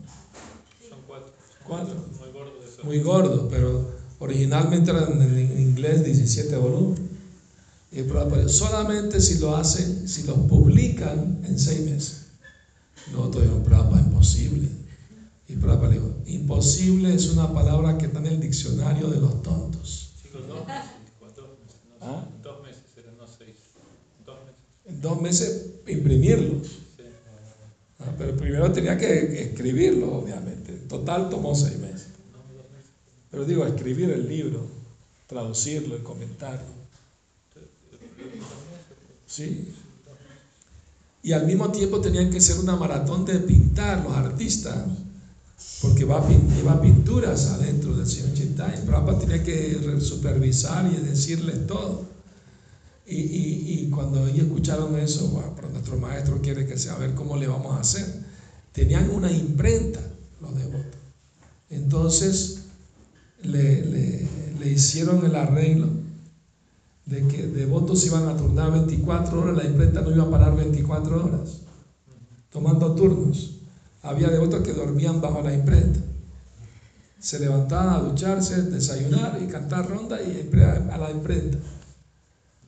[0.90, 1.34] Son cuatro.
[1.68, 1.96] Cuatro.
[2.20, 2.80] Muy gordos.
[2.84, 7.02] Muy gordos, pero Originalmente eran en inglés 17 volúmenes.
[7.92, 8.04] Y
[8.50, 12.28] solamente si lo hacen, si los publican en seis meses.
[13.12, 14.70] Nosotros dijimos, Prabhupada, imposible.
[15.48, 19.42] Y Prabhupada le dijo, imposible es una palabra que está en el diccionario de los
[19.42, 20.12] tontos.
[20.22, 20.92] Chicos, dos meses,
[22.00, 22.30] no, ¿Ah?
[22.44, 23.56] dos meses, eran no seis.
[24.24, 24.56] Dos meses.
[24.86, 26.64] En dos meses imprimirlo.
[26.64, 27.04] Sí.
[28.00, 30.74] Ah, pero primero tenía que escribirlo, obviamente.
[30.74, 31.91] En total tomó seis meses.
[33.32, 34.68] Pero digo, escribir el libro,
[35.26, 36.68] traducirlo, el comentario.
[39.26, 39.74] Sí.
[41.24, 44.76] Y al mismo tiempo tenían que ser una maratón de pintar los artistas,
[45.82, 48.84] porque va, lleva pinturas adentro del señor Chaitanya.
[48.86, 52.06] Prabhupada tenía que supervisar y decirles todo.
[53.06, 57.14] Y, y, cuando ellos escucharon eso, bueno, pero nuestro maestro quiere que sea a ver
[57.14, 58.06] cómo le vamos a hacer.
[58.72, 60.00] Tenían una imprenta
[60.40, 60.96] los devotos.
[61.70, 62.61] Entonces,
[63.44, 64.28] le,
[64.66, 65.90] hicieron el arreglo
[67.06, 71.26] de que devotos iban a turnar 24 horas, la imprenta no iba a parar 24
[71.26, 71.62] horas,
[72.50, 73.58] tomando turnos.
[74.04, 76.00] Había devotos que dormían bajo la imprenta.
[77.20, 80.50] Se levantaban a ducharse, desayunar y cantar ronda y
[80.92, 81.60] a la imprenta.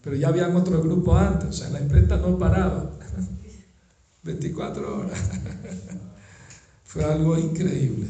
[0.03, 2.91] Pero ya habían otro grupo antes, o sea, la imprenta no paraba.
[4.23, 5.19] 24 horas.
[6.83, 8.07] Fue algo increíble.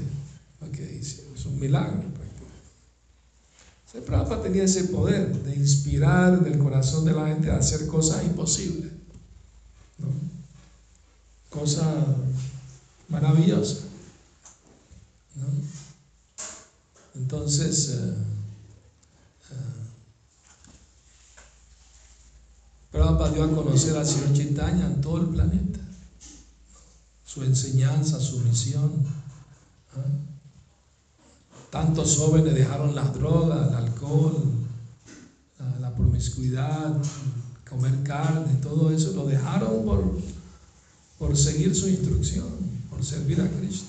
[0.69, 2.12] Okay, es un milagro.
[4.01, 8.23] Prabhupada tenía ese poder de inspirar en el corazón de la gente a hacer cosas
[8.23, 8.91] imposibles.
[9.99, 10.07] ¿no?
[11.49, 11.85] Cosas
[13.07, 13.83] maravillosas.
[15.35, 15.45] ¿no?
[17.15, 18.13] Entonces, eh,
[19.51, 19.83] eh,
[22.91, 25.79] Prabhupada dio a conocer al Señor Chaitanya en todo el planeta.
[27.23, 29.05] Su enseñanza, su misión.
[31.73, 34.43] Tantos jóvenes dejaron las drogas, el alcohol,
[35.79, 37.01] la, promiscuidad,
[37.67, 40.03] comer carne, todo eso, lo dejaron por,
[41.17, 42.45] por seguir su instrucción,
[42.91, 43.87] por servir a Cristo.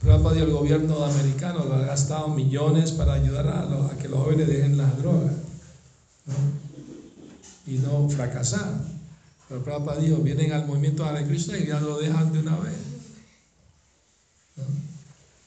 [0.00, 4.48] Prabhupada y el gobierno americano lo ha gastado millones para ayudar a, que los jóvenes
[4.48, 5.34] dejen las drogas
[7.68, 8.80] y no fracasar.
[9.48, 12.95] Pero Prabhupada dijo, vienen al movimiento de Krishna y ya lo dejan de una vez.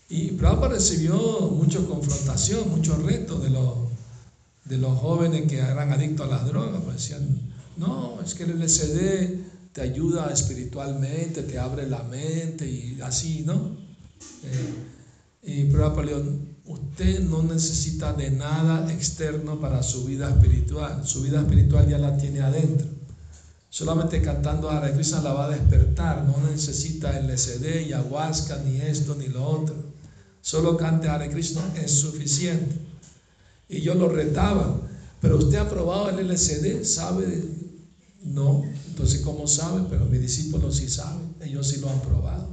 [0.10, 1.16] Y Prabhupada recibió
[1.52, 3.76] mucha confrontación, muchos retos de los,
[4.66, 6.82] de los jóvenes que eran adictos a las drogas.
[6.84, 7.40] Pues decían,
[7.78, 13.78] no, es que el LSD te ayuda espiritualmente, te abre la mente y así, ¿no?
[14.44, 14.74] Eh,
[15.44, 21.06] y Prabhupada le dijo, usted no necesita de nada externo para su vida espiritual.
[21.06, 22.88] Su vida espiritual ya la tiene adentro.
[23.70, 26.26] Solamente cantando a Krishna la va a despertar.
[26.26, 29.89] No necesita el LSD, ayahuasca, ni esto, ni lo otro.
[30.42, 32.76] Solo cante Hare Krishna es suficiente.
[33.68, 34.82] Y yo lo retaba.
[35.22, 37.44] Pero usted ha probado el LSD, ¿sabe?
[38.24, 38.64] No.
[38.88, 39.84] Entonces, ¿cómo sabe?
[39.90, 41.36] Pero mis discípulos sí saben.
[41.42, 42.50] Ellos sí lo han probado.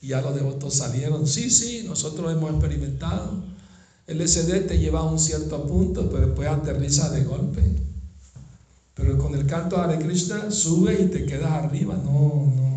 [0.00, 1.26] Y ya los devotos salieron.
[1.26, 3.42] Sí, sí, nosotros hemos experimentado.
[4.06, 7.62] El LSD te lleva a un cierto punto, pero después aterriza de golpe.
[8.94, 12.76] Pero con el canto Hare Krishna sube y te quedas arriba, no, no,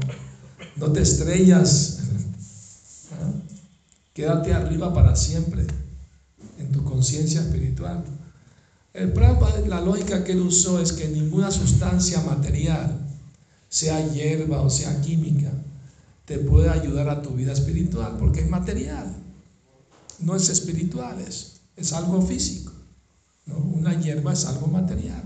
[0.78, 1.97] no te estrellas.
[4.18, 5.68] Quédate arriba para siempre
[6.58, 8.04] en tu conciencia espiritual.
[8.92, 13.00] El Prabhupada, la lógica que él usó es que ninguna sustancia material,
[13.70, 15.52] sea hierba o sea química,
[16.26, 19.06] te puede ayudar a tu vida espiritual, porque es material,
[20.18, 22.72] no es espiritual, es, es algo físico.
[23.46, 25.22] Una hierba es algo material.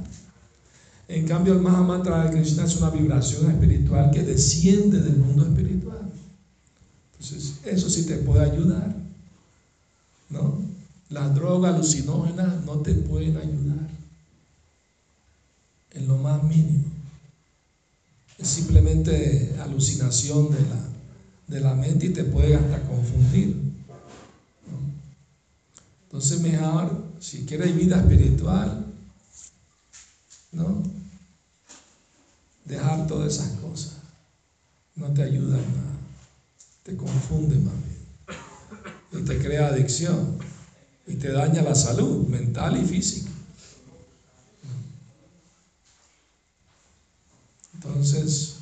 [1.07, 6.11] En cambio, el Mahamantra de Krishna es una vibración espiritual que desciende del mundo espiritual.
[7.13, 8.95] Entonces, eso sí te puede ayudar.
[10.29, 10.61] ¿No?
[11.09, 13.89] Las drogas alucinógenas no te pueden ayudar.
[15.91, 16.85] En lo más mínimo.
[18.37, 20.89] Es simplemente alucinación de la,
[21.47, 23.55] de la mente y te puede hasta confundir.
[26.03, 28.85] Entonces, mejor, si quieres vida espiritual,
[30.51, 30.83] ¿no?
[32.65, 34.01] Dejar todas esas cosas
[34.95, 35.90] no te ayuda en nada,
[36.83, 38.01] te confunde más bien
[39.13, 40.37] y te crea adicción
[41.05, 43.29] y te daña la salud mental y física.
[47.73, 48.57] Entonces,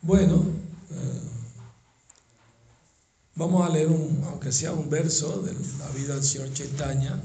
[0.00, 0.44] bueno,
[0.90, 1.20] eh,
[3.34, 7.20] vamos a leer un, aunque sea un verso de la vida del Señor Chaitanya.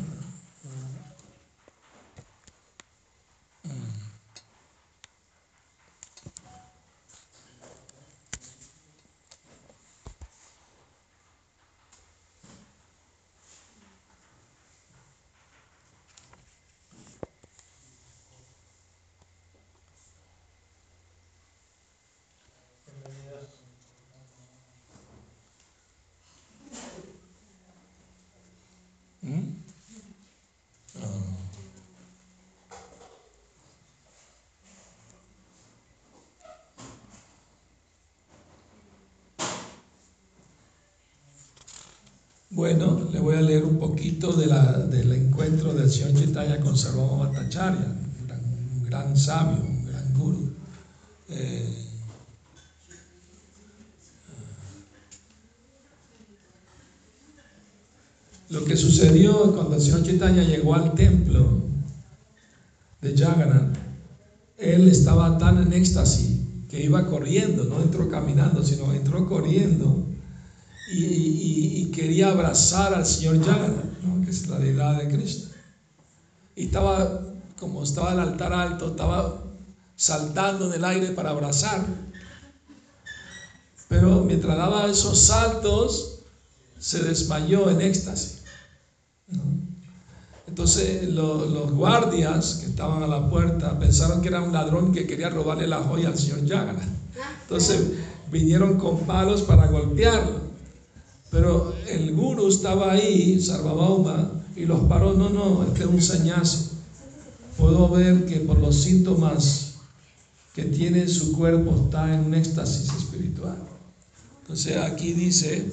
[42.64, 46.78] Bueno, le voy a leer un poquito de la, del encuentro del señor Chaitanya con
[46.78, 47.88] Sarvama Bhattacharya,
[48.78, 50.50] un gran, sabio, un gran guru.
[51.28, 51.90] Eh,
[58.50, 61.64] lo que sucedió cuando el señor Chaitanya llegó al templo
[63.02, 63.76] de Jagannath,
[64.58, 66.38] él estaba tan en éxtasis
[66.70, 70.13] que iba corriendo, no entró caminando, sino entró corriendo
[70.92, 75.50] y, quería abrazar al Señor Jagannath, que es la deidad de Cristo.
[76.56, 77.22] Y estaba,
[77.60, 79.44] como estaba el altar alto, estaba
[79.96, 81.86] saltando en el aire para abrazar.
[83.88, 86.20] Pero mientras daba esos saltos,
[86.80, 88.40] se desmayó en éxtasis.
[90.48, 95.30] Entonces los, guardias que estaban a la puerta pensaron que era un ladrón que quería
[95.30, 96.84] robarle la joya al señor Jagannath.
[97.44, 97.94] Entonces
[98.32, 100.53] vinieron con palos para golpearlo.
[101.34, 105.14] Pero el guru estaba ahí, Sarvabauma, y los paró.
[105.14, 106.70] No, no, este es un señazo.
[107.58, 109.74] Puedo ver que por los síntomas
[110.54, 113.58] que tiene su cuerpo está en un éxtasis espiritual.
[114.42, 115.72] Entonces aquí dice,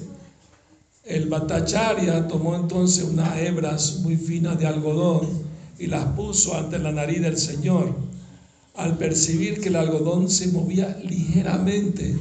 [1.03, 5.27] el Bhattacharya tomó entonces unas hebras muy finas de algodón
[5.77, 7.93] y las puso ante la nariz del Señor.
[8.73, 12.17] Al percibir que el algodón se movía ligeramente,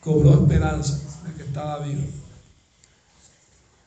[0.00, 2.02] cobró esperanza de que estaba vivo.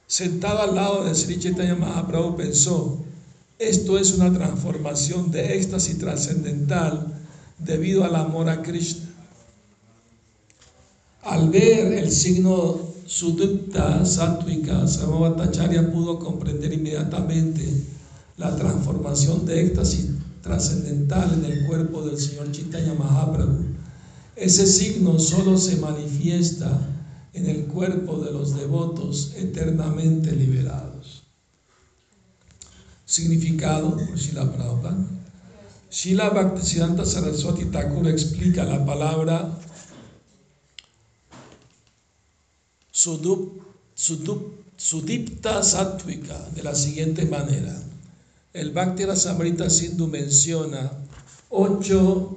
[0.09, 2.97] Sentado al lado de Sri Chaitanya Mahaprabhu pensó,
[3.59, 7.13] esto es una transformación de éxtasis trascendental
[7.59, 9.07] debido al amor a Krishna.
[11.21, 17.71] Al ver el signo Sudutta Sattwika, Sarvabhattacharya pudo comprender inmediatamente
[18.37, 20.07] la transformación de éxtasis
[20.41, 23.63] trascendental en el cuerpo del Señor Chaitanya Mahaprabhu.
[24.35, 26.81] Ese signo solo se manifiesta
[27.33, 31.23] en el cuerpo de los devotos eternamente liberados.
[33.05, 34.97] Significado por Srila Prabhupada.
[35.89, 39.59] Srila Bhaktisiddhanta Saraswati Thakur explica la palabra
[42.91, 43.63] sudup,
[44.75, 47.75] sudipta sattvika de la siguiente manera.
[48.53, 50.91] El Bhakti Rasamrita Sindhu menciona
[51.49, 52.35] ocho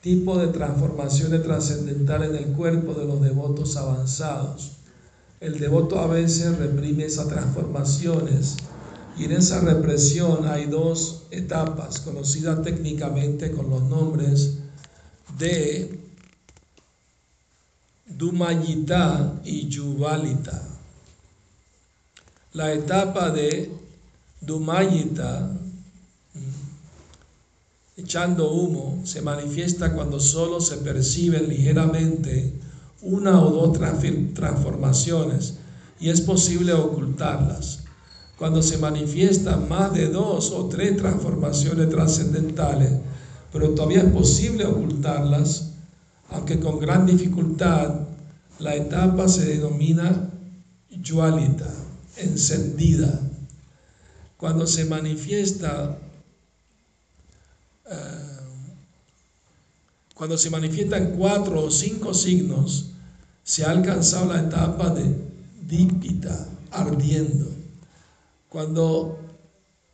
[0.00, 4.72] tipos de transformaciones trascendentales en el cuerpo de los devotos avanzados.
[5.40, 8.56] El devoto a veces reprime esas transformaciones
[9.18, 14.58] y en esa represión hay dos etapas conocidas técnicamente con los nombres
[15.38, 15.98] de
[18.06, 20.62] Dumayita y Yuvalita.
[22.52, 23.70] La etapa de
[24.40, 25.50] Dumayita,
[28.00, 32.52] echando humo, se manifiesta cuando solo se perciben ligeramente
[33.02, 33.78] una o dos
[34.34, 35.54] transformaciones
[35.98, 37.80] y es posible ocultarlas.
[38.36, 42.90] Cuando se manifiestan más de dos o tres transformaciones trascendentales,
[43.52, 45.72] pero todavía es posible ocultarlas,
[46.30, 48.06] aunque con gran dificultad,
[48.58, 50.30] la etapa se denomina
[50.90, 51.68] yualita,
[52.16, 53.20] encendida
[54.40, 55.98] cuando se manifiesta,
[57.90, 58.30] eh,
[60.14, 62.90] cuando se manifiestan cuatro o cinco signos,
[63.42, 65.14] se ha alcanzado la etapa de
[65.66, 67.46] dípita, ardiendo.
[68.48, 69.18] Cuando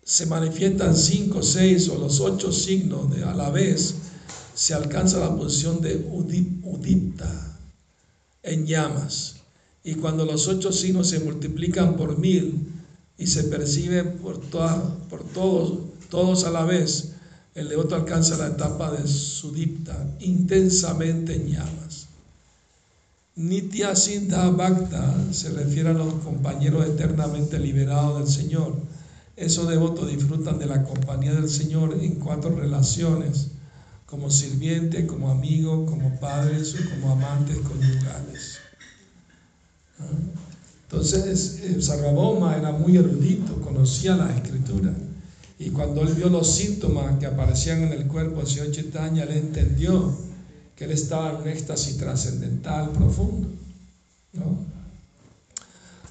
[0.03, 3.95] se manifiestan cinco, seis o los ocho signos de, a la vez,
[4.55, 7.59] se alcanza la posición de udipta,
[8.43, 9.37] en llamas.
[9.85, 12.73] Y cuando los ocho signos se multiplican por mil,
[13.19, 15.79] y se percibe por, por todos,
[16.11, 17.16] todos a la vez,
[17.57, 22.07] el devoto alcanza la etapa de sudipta, intensamente en llamas.
[23.35, 28.75] Nitya Siddha Bhakta se refiere a los compañeros eternamente liberados del Señor.
[29.37, 33.49] Esos devotos disfrutan de la compañía del Señor en cuatro relaciones,
[34.05, 38.59] como sirviente, como amigo, como padres o como amantes conyugales.
[39.99, 40.05] ¿Ah?
[40.91, 44.93] Entonces, eh, Sarvabhauma era muy erudito, conocía la escritura.
[45.59, 49.31] Y cuando él vio los síntomas que aparecían en el cuerpo del Señor Chaitanya, él
[49.31, 50.15] entendió
[50.75, 53.49] que él estaba en un éxtasis trascendental profundo.
[54.35, 54.59] ¿no?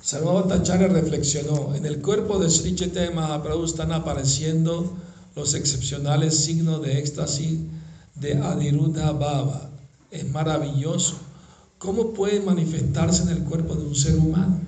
[0.02, 4.98] Sarvabhauma reflexionó, en el cuerpo de Sri Chaitanya Mahaprabhu están apareciendo
[5.36, 7.60] los excepcionales signos de éxtasis
[8.16, 9.70] de Adiruddha Baba.
[10.10, 11.18] Es maravilloso
[11.78, 14.60] ¿Cómo puede manifestarse en el cuerpo de un ser humano?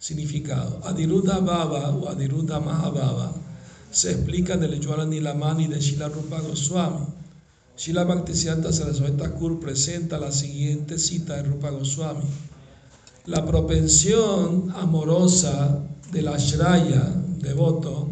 [0.00, 0.80] Significado.
[0.84, 3.34] Adiruddha Baba o Adiruddha Mahababa
[3.90, 7.04] se explica en el Jwala Nilamani de Shila Rupa Goswami.
[7.76, 12.24] Shila Bhaktisiddhanta Saraswati Thakur presenta la siguiente cita de Rupa Goswami.
[13.26, 17.02] La propensión amorosa del Ashraya,
[17.38, 18.08] devoto,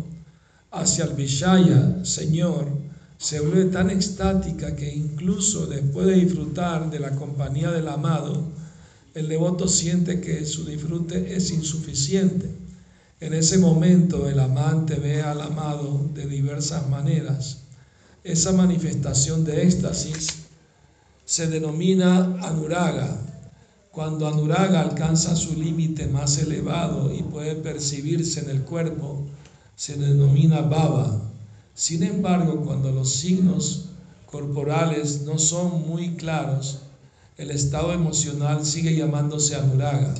[0.71, 2.69] hacia el Vishaya, Señor,
[3.17, 8.58] se vuelve tan extática que incluso después de disfrutar de la compañía del amado,
[9.19, 12.49] el devoto siente que su disfrute es insuficiente.
[13.19, 17.63] En ese momento el amante ve al amado de diversas maneras.
[18.23, 20.45] Esa manifestación de éxtasis
[21.25, 23.21] se denomina anuraga.
[23.91, 29.27] Cuando anuraga alcanza su límite más elevado y puede percibirse en el cuerpo,
[29.75, 31.23] se denomina baba.
[31.75, 33.87] Sin embargo, cuando los signos
[34.27, 36.83] corporales no son muy claros,
[37.39, 40.13] el estado emocional sigue llamándose anuraga,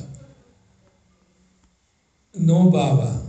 [2.33, 3.21] no baba.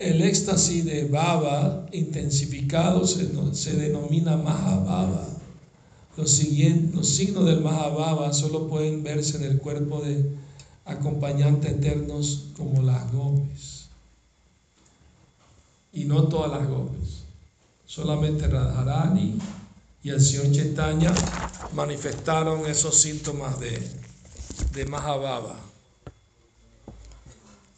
[0.00, 5.24] El éxtasis de baba intensificado se, denomina mahababa.
[6.16, 6.42] Los,
[6.92, 10.34] los signos del mahababa solo pueden verse en el cuerpo de
[10.84, 13.86] acompañantes eternos como las gopis.
[15.92, 17.22] Y no todas las gopis,
[17.86, 19.38] solamente Radharani
[20.02, 21.14] y el señor Chaitanya
[21.74, 23.70] manifestaron esos síntomas de,
[24.72, 24.86] de.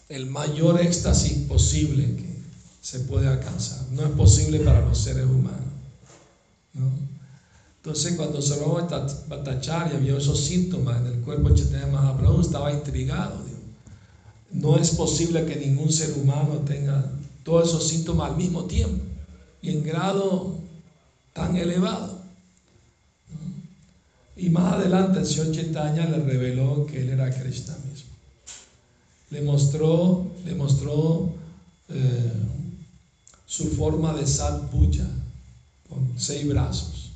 [0.09, 2.35] El mayor éxtasis posible que
[2.81, 3.87] se puede alcanzar.
[3.91, 5.61] No es posible para los seres humanos.
[7.77, 8.89] Entonces, cuando Sarva
[9.29, 13.45] Bhattacharya vio esos síntomas en el cuerpo de Chaitanya Mahaprabhu, estaba intrigado.
[14.51, 17.05] No es posible que ningún ser humano tenga
[17.43, 19.05] todos esos síntomas al mismo tiempo
[19.61, 20.59] y en grado
[21.33, 22.14] tan elevado.
[24.37, 28.11] Y más adelante el señor Chaitanya le reveló que él era Krishna mismo.
[29.31, 31.31] Le mostró, le mostró
[31.89, 32.33] eh,
[33.47, 34.71] su forma de Sat
[35.89, 37.11] con seis brazos.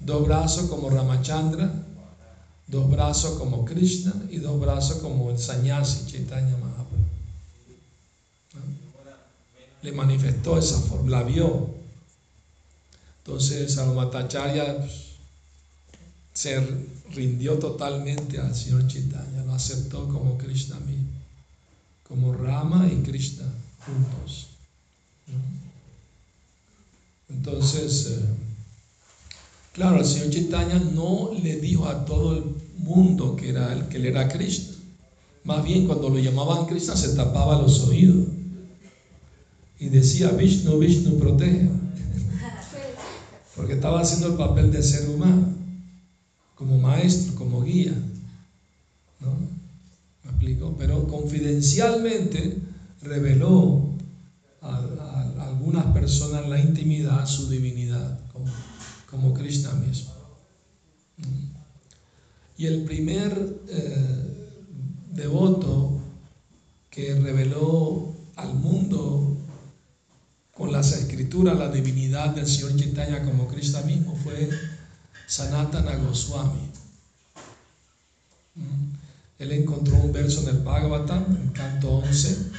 [0.00, 1.72] Dos brazos como Ramachandra,
[2.66, 7.04] dos brazos como Krishna y dos brazos como el Sanyasi Chaitanya Mahaprabhu.
[9.80, 11.74] Le manifestó esa forma, la vio.
[13.18, 15.13] Entonces Salmatacharya pues,
[16.44, 16.60] se
[17.14, 21.08] rindió totalmente al Señor Chaitanya, lo aceptó como Krishna mismo,
[22.06, 23.46] como Rama y Krishna
[23.86, 24.48] juntos.
[27.30, 28.24] Entonces, eh,
[29.72, 32.44] claro, el Señor Chaitanya no le dijo a todo el
[32.76, 34.74] mundo que, era, el que él era Krishna.
[35.44, 38.28] Más bien, cuando lo llamaban Krishna, se tapaba los oídos
[39.78, 41.70] y decía Vishnu, Vishnu, protege.
[43.56, 45.53] Porque estaba haciendo el papel de ser humano,
[46.64, 47.92] como maestro, como guía.
[49.20, 49.36] ¿No?
[50.22, 50.74] ¿Me explico?
[50.78, 52.58] Pero confidencialmente
[53.02, 53.94] reveló
[54.62, 54.78] a,
[55.40, 58.46] algunas personas la intimidad, su divinidad, como,
[59.10, 60.12] como Krishna mismo.
[62.56, 64.56] Y el primer eh,
[65.12, 66.00] devoto
[66.88, 69.36] que reveló al mundo
[70.52, 74.48] con las escrituras la divinidad del Señor Chaitanya como Krishna mismo fue
[75.26, 76.70] Sanatana Goswami.
[79.38, 82.50] Él encontró un verso en el Bhagavatam, en canto 11,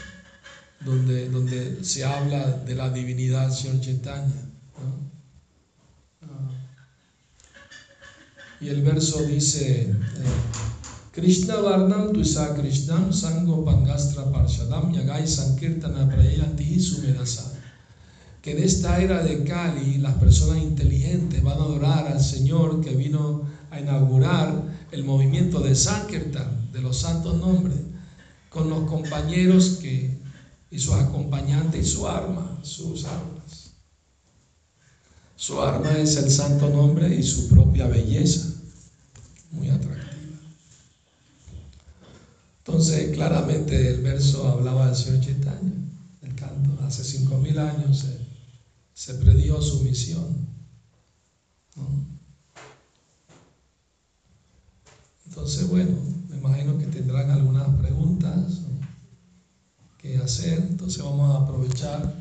[0.81, 4.51] donde, donde se habla de la divinidad Señor Chaitanya.
[6.21, 6.51] Ah.
[8.59, 9.95] Y el verso dice, eh,
[11.11, 17.54] Krishna Varnam Tuisa Krishnam Sango Pangastra Parshadam Yagai Sankirtana Prayanti Sumedasa.
[18.45, 22.91] Que en esta era de Kali las personas inteligentes van a adorar al Señor que
[22.91, 27.79] vino a inaugurar el movimiento de Sankirtan, de los santos nombres,
[28.49, 30.19] con los compañeros que
[30.69, 33.71] y sus acompañantes y su arma, sus armas.
[35.35, 38.45] Su arma es el santo nombre y su propia belleza,
[39.49, 40.37] muy atractiva.
[42.59, 45.73] Entonces, claramente el verso hablaba del Señor Chaitanya,
[46.21, 46.79] el canto.
[46.83, 48.05] Hace cinco mil años
[48.95, 50.47] se predió su misión.
[55.27, 55.95] Entonces, bueno,
[56.29, 58.65] me imagino que tendrán algunas preguntas
[60.25, 62.13] hacer, entonces vamos a aprovechar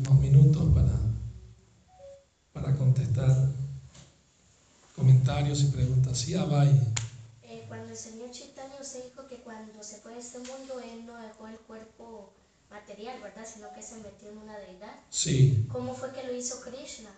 [0.00, 0.92] unos minutos para,
[2.52, 3.50] para contestar
[4.94, 6.18] comentarios y preguntas.
[6.18, 6.70] Sí, Abay.
[7.42, 11.04] Eh, cuando el Señor Chaitanya se dijo que cuando se fue de este mundo, Él
[11.06, 12.32] no dejó el cuerpo
[12.70, 13.46] material, ¿verdad?
[13.52, 14.94] Sino que se metió en una deidad.
[15.10, 15.66] Sí.
[15.72, 17.10] ¿Cómo fue que lo hizo Krishna?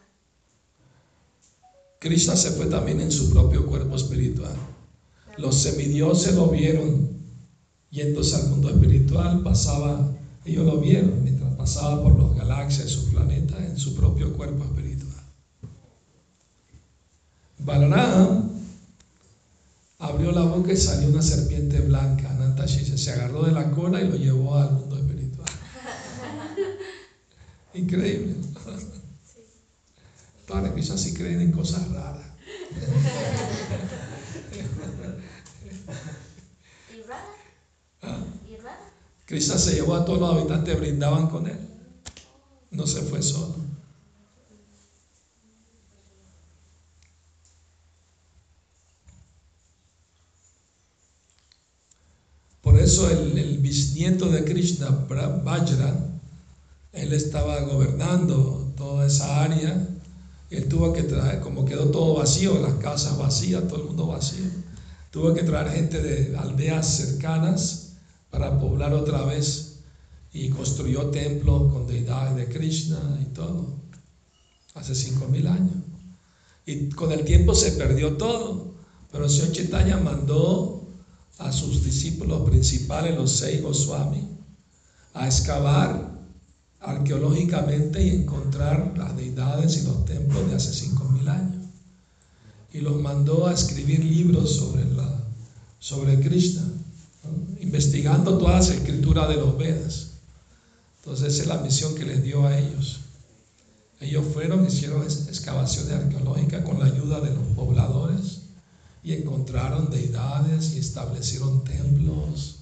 [1.99, 4.55] Krishna se fue también en su propio cuerpo espiritual.
[5.37, 7.19] Los semidioses lo vieron
[7.91, 10.13] yéndose al mundo espiritual, pasaba,
[10.45, 15.23] ellos lo vieron, mientras pasaba por los galaxias sus planetas en su propio cuerpo espiritual.
[17.59, 18.51] Balaram
[19.99, 24.09] abrió la boca y salió una serpiente blanca, Anantashisha, se agarró de la cola y
[24.09, 24.88] lo llevó al mundo.
[27.79, 28.35] Increíble.
[30.47, 32.26] Que ellos sí creen en cosas raras.
[39.26, 41.59] Krishna se llevó a todos los habitantes, brindaban con él.
[42.70, 43.57] No se fue solo.
[52.62, 56.18] Por eso el, bisnieto de Krishna, Vajra,
[56.93, 59.89] él estaba gobernando toda esa área.
[60.51, 64.47] Él tuvo que traer, como quedó todo vacío, las casas vacías, todo el mundo vacío,
[65.11, 67.93] tuvo que traer gente de aldeas cercanas
[68.30, 69.80] para poblar otra vez
[70.32, 73.66] y construyó templos con deidades de Krishna y todo,
[74.74, 75.74] hace cinco mil años.
[76.64, 78.74] Y con el tiempo se perdió todo,
[79.11, 80.86] pero el señor Chaitanya mandó
[81.39, 84.28] a sus discípulos principales, los seis Goswami,
[85.14, 86.08] a excavar
[86.81, 91.66] arqueológicamente y encontrar las deidades y los templos de hace cinco mil años.
[92.72, 95.24] Y los mandó a escribir libros sobre, la,
[95.79, 96.62] sobre Krishna,
[97.61, 100.11] investigando todas las escrituras de los Vedas.
[100.99, 103.01] Entonces esa es la misión que les dio a ellos.
[104.01, 108.43] Ellos fueron, hicieron excavaciones arqueológicas con la ayuda de los pobladores
[109.03, 112.59] y encontraron deidades y establecieron templos.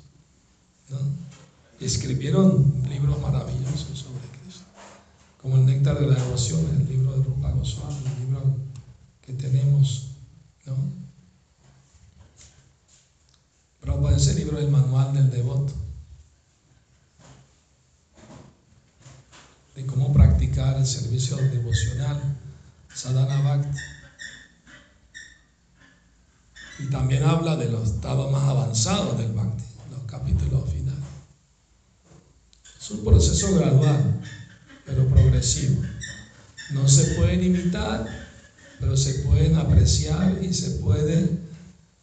[1.81, 4.06] Escribieron libros maravillosos
[5.47, 8.57] como el Néctar de la Devoción, el libro de Rupa Goswami, el libro
[9.23, 10.09] que tenemos.
[10.65, 10.75] ¿no?
[13.79, 15.73] Prabhupada, ese libro es el manual del devoto.
[19.77, 22.21] de cómo practicar el servicio devocional,
[22.93, 23.79] sadhana bhakti.
[26.81, 31.05] Y también habla de los estados más avanzados del bhakti, los capítulos finales.
[32.81, 34.23] Es un proceso gradual,
[34.87, 35.83] pero progresivo.
[36.71, 38.07] No se pueden imitar,
[38.81, 41.29] pero se pueden apreciar y se puede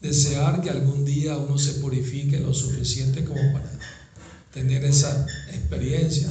[0.01, 3.71] desear que algún día uno se purifique lo suficiente como para
[4.51, 6.29] tener esa experiencia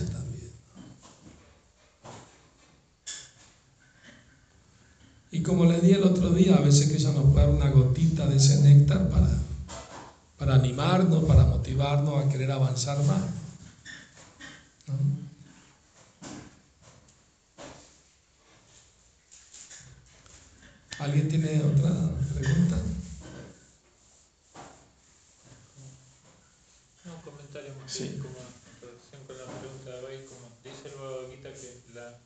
[5.35, 7.71] Y como le di el otro día, a veces que ella nos puede dar una
[7.71, 9.31] gotita de ese néctar para,
[10.37, 13.23] para animarnos, para motivarnos a querer avanzar más.
[21.03, 21.91] ¿Alguien tiene otra
[22.39, 22.77] pregunta?
[27.05, 28.19] No, un comentario más sí.
[28.23, 32.19] como en relación con la pregunta de hoy, como dice el Bhagavad que la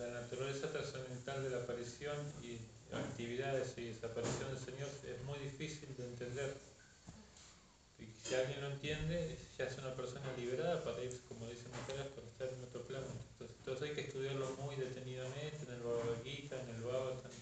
[0.00, 2.56] la naturaleza trascendental de la aparición y
[2.94, 6.56] actividades y desaparición del Señor es muy difícil de entender.
[7.98, 12.08] Y si alguien lo entiende, ya es una persona liberada para ir, como dice Materas,
[12.08, 13.06] para estar en otro plano.
[13.40, 17.32] Entonces, hay que estudiarlo muy detenidamente en el Bhagavad Gita, en el Bhagavatam.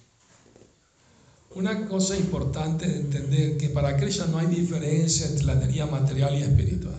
[1.55, 6.39] Una cosa importante de entender que para Krishna no hay diferencia entre la energía material
[6.39, 6.99] y espiritual.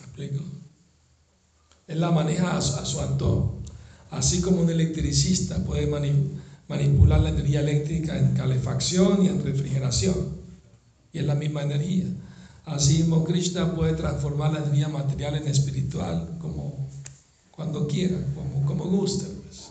[0.00, 0.44] ¿Me explico?
[1.86, 3.60] Él la maneja a su antojo.
[4.10, 5.86] Así como un electricista puede
[6.68, 10.36] manipular la energía eléctrica en calefacción y en refrigeración,
[11.12, 12.06] y es la misma energía.
[12.64, 16.88] Así mismo Krishna puede transformar la energía material en espiritual como
[17.50, 19.26] cuando quiera, como, como guste.
[19.26, 19.70] Pues.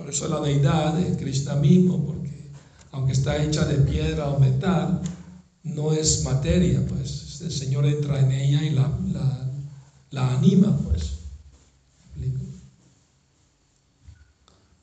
[0.00, 2.50] Por eso la deidad de Krishna mismo, porque
[2.90, 5.02] aunque está hecha de piedra o metal,
[5.62, 8.90] no es materia, pues el Señor entra en ella y la,
[10.10, 11.18] la anima, pues.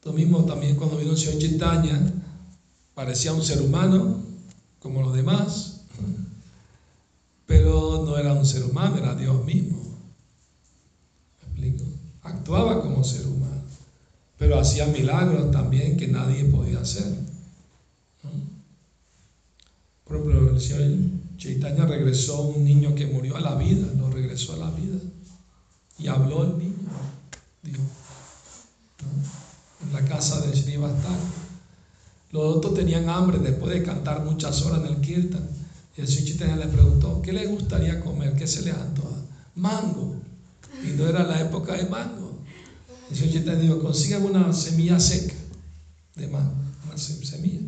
[0.03, 1.99] Lo mismo también cuando vino el Señor Chaitanya,
[2.93, 4.21] parecía un ser humano,
[4.77, 5.81] como los demás,
[7.47, 9.79] pero no era un ser humano, era Dios mismo.
[11.41, 11.91] ¿Me explico?
[12.21, 13.46] Actuaba como ser humano,
[14.37, 17.05] pero hacía milagros también que nadie podía hacer.
[20.05, 20.99] Por ejemplo, el Señor
[21.37, 24.97] Chaitanya regresó un niño que murió a la vida, lo regresó a la vida.
[25.99, 26.75] Y habló el niño.
[27.61, 27.81] Dijo,
[29.83, 31.17] en la casa de Srivastava.
[32.31, 35.47] Los otros tenían hambre después de cantar muchas horas en el kirtan.
[35.97, 38.33] Y el Señor le preguntó, ¿qué le gustaría comer?
[38.35, 39.15] ¿Qué se le antoja?
[39.55, 40.15] Mango.
[40.85, 42.16] Y no era la época de mango.
[43.09, 45.33] El Señor Chaitanya dijo, consígame una semilla seca
[46.15, 46.53] de mango,
[46.85, 47.61] una semilla.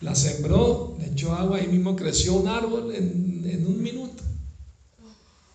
[0.00, 4.22] La sembró, le echó agua y mismo creció un árbol en, en un minuto.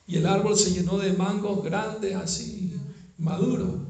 [0.08, 2.74] Y el árbol se llenó de mangos grandes así,
[3.18, 3.90] maduros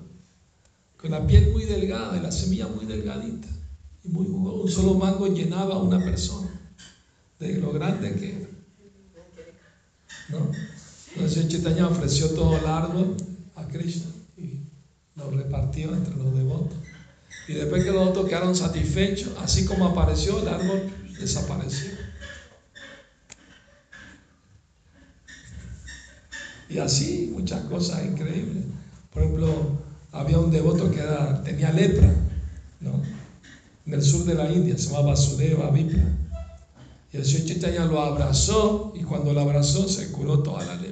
[0.97, 3.47] con la piel muy delgada y la semilla muy delgadita.
[4.03, 6.49] Y muy Un solo mango llenaba a una persona
[7.39, 8.49] de lo grande que era.
[10.29, 10.51] ¿No?
[11.15, 13.15] Entonces Chaitanya ofreció todo el árbol
[13.55, 14.18] a Krishna
[15.19, 16.77] lo repartió entre los devotos.
[17.47, 21.91] Y después que los otros quedaron satisfechos, así como apareció, el árbol desapareció.
[26.69, 28.63] Y así muchas cosas increíbles.
[29.11, 29.79] Por ejemplo,
[30.11, 31.01] había un devoto que
[31.43, 32.13] tenía lepra,
[32.79, 33.01] ¿no?
[33.85, 36.03] En el sur de la India, se llamaba Sudeva Vipra.
[37.11, 40.88] Y el Señor Chaitanya lo abrazó y cuando lo abrazó se curó toda la lepra.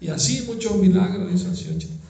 [0.00, 2.02] Y así muchos milagros hizo el Señor Chaitanya.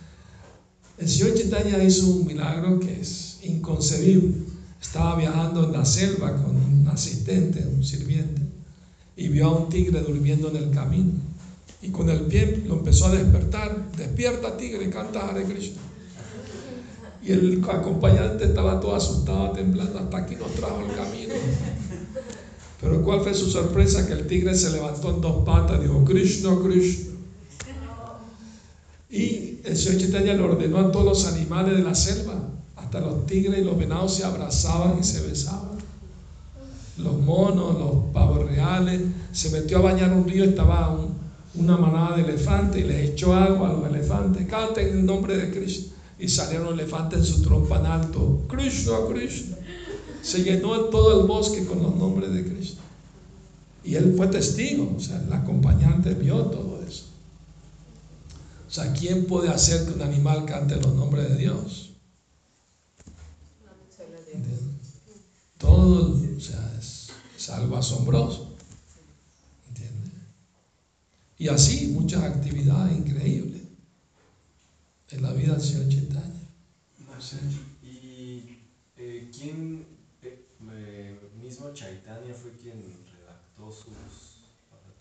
[0.98, 4.34] El Señor Chaitanya hizo un milagro que es inconcebible.
[4.80, 8.42] Estaba viajando en la selva con un asistente, un sirviente,
[9.16, 11.12] y vio a un tigre durmiendo en el camino
[11.80, 13.92] y con el pie lo empezó a despertar.
[13.96, 15.82] Despierta, tigre, canta Hare Krishna.
[17.22, 21.34] Y el acompañante estaba todo asustado, temblando, hasta aquí nos trajo el camino.
[22.80, 24.06] Pero ¿cuál fue su sorpresa?
[24.06, 27.17] Que el tigre se levantó en dos patas y dijo, Krishna, Krishna.
[29.10, 32.34] Y el Señor Chaitanya le ordenó a todos los animales de la selva,
[32.76, 35.78] hasta los tigres y los venados se abrazaban y se besaban.
[36.98, 39.00] Los monos, los pavos reales,
[39.32, 40.98] se metió a bañar un río, estaba
[41.54, 44.46] una manada de elefantes y les echó agua a los elefantes.
[44.46, 45.94] Canten en el nombre de Krishna.
[46.18, 48.42] Y salieron elefantes en su trompa en alto.
[48.48, 49.56] Krishna, Krishna.
[50.20, 52.80] Se llenó todo el bosque con los nombres de Krishna.
[53.84, 56.77] Y él fue testigo, o sea, el acompañante vio todo.
[58.68, 61.92] O sea, ¿quién puede hacer que un animal cante los nombres de Dios?
[65.56, 68.54] Todo, o sea, es, algo asombroso.
[69.68, 70.12] ¿Entiendes?
[71.38, 73.62] Y así muchas actividades increíbles
[75.12, 76.34] en la vida del Señor Chaitanya.
[77.82, 78.58] ¿Y
[78.98, 79.86] eh, quién,
[80.22, 82.82] eh, mismo Chaitanya fue quien
[83.16, 84.44] redactó sus...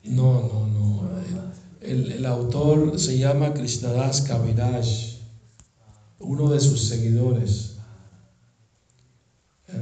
[0.03, 1.66] No, no, no.
[1.87, 4.85] El, el, autor se llama Krishnadas Kaviraj,
[6.19, 7.75] uno de sus seguidores,
[9.69, 9.73] ¿eh?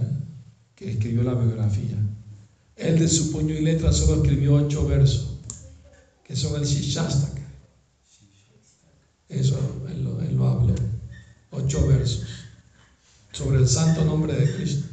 [0.76, 1.98] que escribió la biografía.
[2.76, 5.40] Él de su puño y letra solo escribió ocho versos,
[6.24, 7.42] que son el Shishastaka.
[9.28, 9.58] Eso
[9.90, 10.76] él lo, él lo habló,
[11.50, 12.24] ocho versos,
[13.32, 14.86] sobre el santo nombre de Cristo.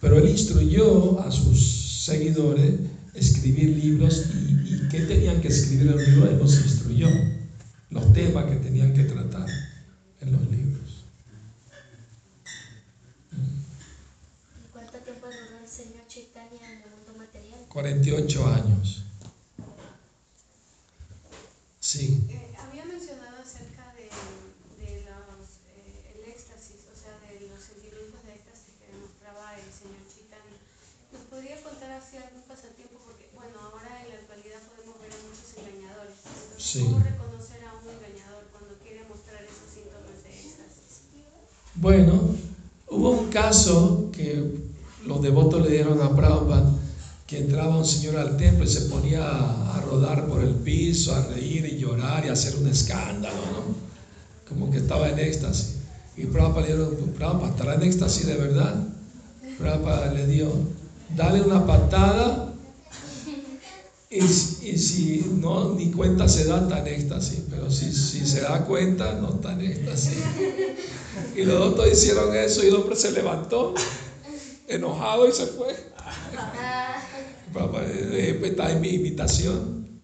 [0.00, 2.74] Pero él instruyó a sus seguidores
[3.14, 7.08] escribir libros y, y qué tenían que escribir en los libros, él los instruyó,
[7.90, 9.48] los temas que tenían que tratar
[10.20, 11.04] en los libros.
[13.32, 17.60] ¿Y cuánto tiempo duró el Señor Chaitanya en el mundo material?
[17.68, 19.04] 48 años.
[21.80, 22.26] Sí.
[22.30, 24.08] Eh, había mencionado acerca de,
[24.82, 29.70] de los, eh, el éxtasis, o sea, de los sentimientos de éxtasis que demostraba el
[29.70, 30.58] Señor Chaitanya.
[31.12, 32.98] ¿Nos podría contar así algún pasatiempo?
[33.04, 36.18] Porque, bueno, ahora en la actualidad podemos ver a muchos engañadores.
[36.24, 36.80] Entonces, Sí.
[36.82, 41.02] ¿cómo reconocer a un engañador cuando quiere mostrar esos síntomas de éxtasis?
[41.76, 42.34] Bueno,
[42.88, 44.58] hubo un caso que
[45.06, 46.72] los devotos le dieron a Prabhupada,
[47.28, 51.14] que entraba un señor al templo y se ponía a, a rodar por el piso,
[51.14, 54.48] a reír y llorar y hacer un escándalo, ¿no?
[54.48, 55.76] Como que estaba en éxtasis.
[56.16, 58.88] Y Prabhupada le dijo, Prabhupada, ¿estará en éxtasis de verdad?
[59.60, 60.50] Prabhupada le dio,
[61.14, 62.53] dale una patada
[64.14, 67.40] y, y si no, ni cuenta se da, está en éxtasis.
[67.50, 70.18] Pero si, si se da cuenta, no está en éxtasis.
[71.36, 73.74] Y los dos hicieron eso y el hombre se levantó,
[74.68, 75.74] enojado y se fue.
[77.52, 80.00] Papá, pues, está en mi imitación.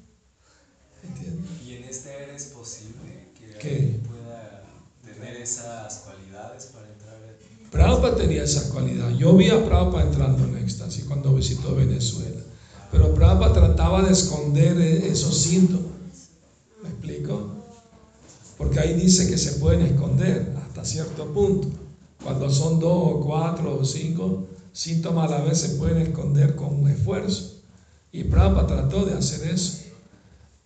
[1.03, 1.51] ¿Entiendes?
[1.65, 4.01] ¿Y en este era es posible que ¿Qué?
[4.09, 4.65] pueda
[5.05, 7.17] tener esas cualidades para entrar
[7.63, 7.71] en...
[7.71, 9.11] Prabhupada tenía esa cualidad.
[9.11, 12.41] Yo vi a Prabhupada entrando en éxtasis cuando visitó Venezuela.
[12.91, 15.91] Pero Prabhupada trataba de esconder eh, esos síntomas.
[16.83, 17.51] ¿Me explico?
[18.59, 21.69] Porque ahí dice que se pueden esconder hasta cierto punto.
[22.23, 26.81] Cuando son dos o cuatro o cinco síntomas a la vez se pueden esconder con
[26.81, 27.63] un esfuerzo.
[28.13, 29.79] Y Prabhupada trató de hacer eso.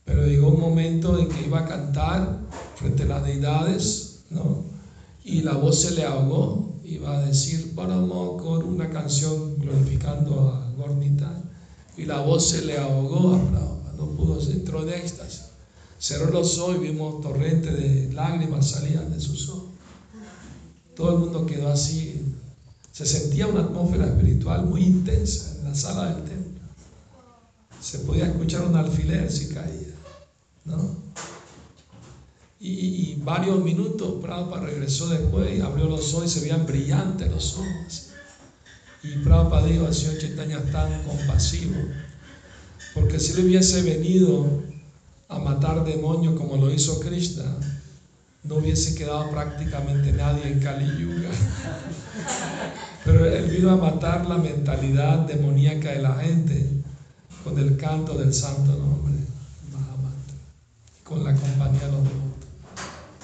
[0.05, 2.41] Pero llegó un momento en que iba a cantar
[2.77, 4.65] frente a las deidades, ¿no?
[5.25, 6.75] Y la voz se le ahogó.
[6.85, 11.44] Iba a decir Paramo con una canción glorificando a Gornita.
[11.97, 13.95] Y la voz se le ahogó a Prabhupada.
[13.97, 15.45] No pudo, entró en éxtasis.
[15.99, 19.65] Cerró los ojos y vimos torrente de lágrimas salían de sus ojos.
[20.97, 22.21] Todo el mundo quedó así.
[22.93, 26.61] Se sentía una atmósfera espiritual muy intensa en la sala del templo.
[27.81, 29.95] Se podía escuchar un alfiler si caía,
[30.65, 30.97] ¿no?
[32.61, 37.31] Y, y varios minutos Prabhupada regresó después y abrió los ojos y se veían brillantes
[37.31, 38.14] los ojos.
[39.05, 41.75] Y Prabhupada dijo, el Señor Chaitanya es tan compasivo,
[42.95, 44.63] porque si él hubiese venido
[45.29, 47.45] a matar demonios como lo hizo Krishna,
[48.45, 51.29] no hubiese quedado prácticamente nadie en Kali Yuga.
[53.05, 56.67] Pero él vino a matar la mentalidad demoníaca de la gente
[57.43, 59.13] con el canto del santo nombre,
[59.71, 60.35] Mahamantra,
[61.03, 62.49] con la compañía de los devotos.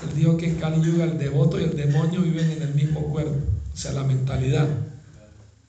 [0.02, 3.00] Él dijo que en Kali Yuga el devoto y el demonio viven en el mismo
[3.04, 3.38] cuerpo,
[3.72, 4.68] o sea, la mentalidad,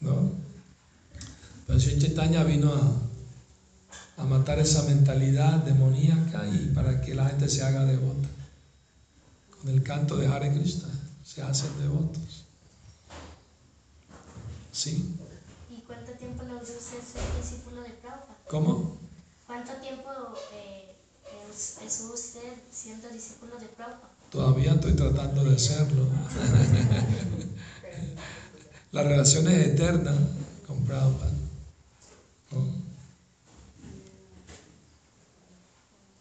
[0.02, 0.32] ¿no?
[1.68, 7.48] Pero Señor Chaitanya vino a, a matar esa mentalidad demoníaca y para que la gente
[7.50, 8.28] se haga devota.
[9.62, 10.90] Con el canto de Hare Krishna
[11.24, 12.46] se hacen devotos.
[14.72, 15.16] ¿Sí?
[15.70, 18.38] ¿Y cuánto tiempo usted ser discípulo de Prabhupada?
[18.50, 18.98] ¿Cómo?
[19.46, 20.10] ¿Cuánto tiempo
[20.54, 20.96] eh,
[21.54, 24.10] es- estuvo usted siendo discípulo de Prabhupada?
[24.32, 26.06] Todavía estoy tratando de hacerlo.
[28.92, 30.14] La relación es eterna
[30.68, 31.32] con Prabhupada.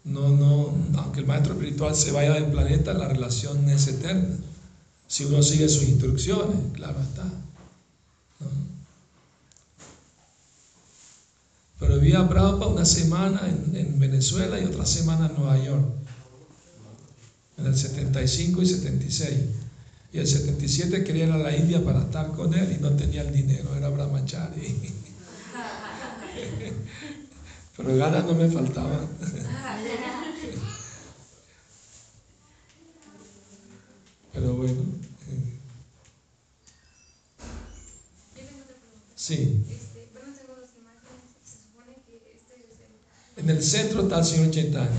[0.04, 0.28] ¿no?
[0.30, 4.36] No, aunque el maestro espiritual se vaya del planeta, la relación es eterna.
[5.08, 7.24] Si uno sigue sus instrucciones, claro está.
[11.80, 15.86] Pero vivía Prabhupada una semana en, en, Venezuela y otra semana en Nueva York,
[17.56, 19.38] en el 75 y 76.
[20.12, 23.22] Y el 77 quería ir a la India para estar con él y no tenía
[23.22, 24.76] el dinero, era brahmachari.
[27.76, 29.06] Pero ganas no me faltaban.
[34.32, 34.82] Pero bueno.
[39.14, 39.64] Sí.
[43.36, 44.90] En el centro está el señor Chaitanya.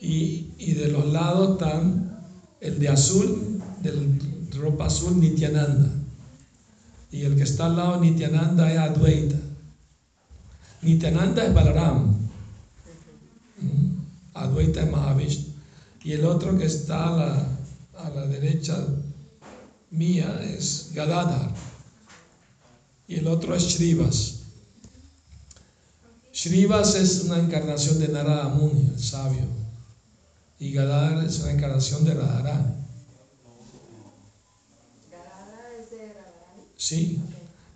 [0.00, 2.26] Y, y de los lados están
[2.60, 4.18] el de azul, del
[4.58, 5.90] ropa azul, Nityananda.
[7.10, 9.36] Y el que está al lado de Nityananda es Advaita.
[10.82, 12.16] Nityananda es Balaram.
[14.34, 15.48] Advaita es Mahavishnu.
[16.04, 17.48] Y el otro que está a la,
[17.98, 18.76] a la derecha
[19.90, 21.52] mía es Gadadhar.
[23.06, 24.34] Y el otro es Shrivas.
[26.32, 29.46] Shrivas es una encarnación de Narada Muni, el sabio.
[30.60, 32.87] Y Gadadhar es una encarnación de Radharani.
[36.78, 37.20] Sí.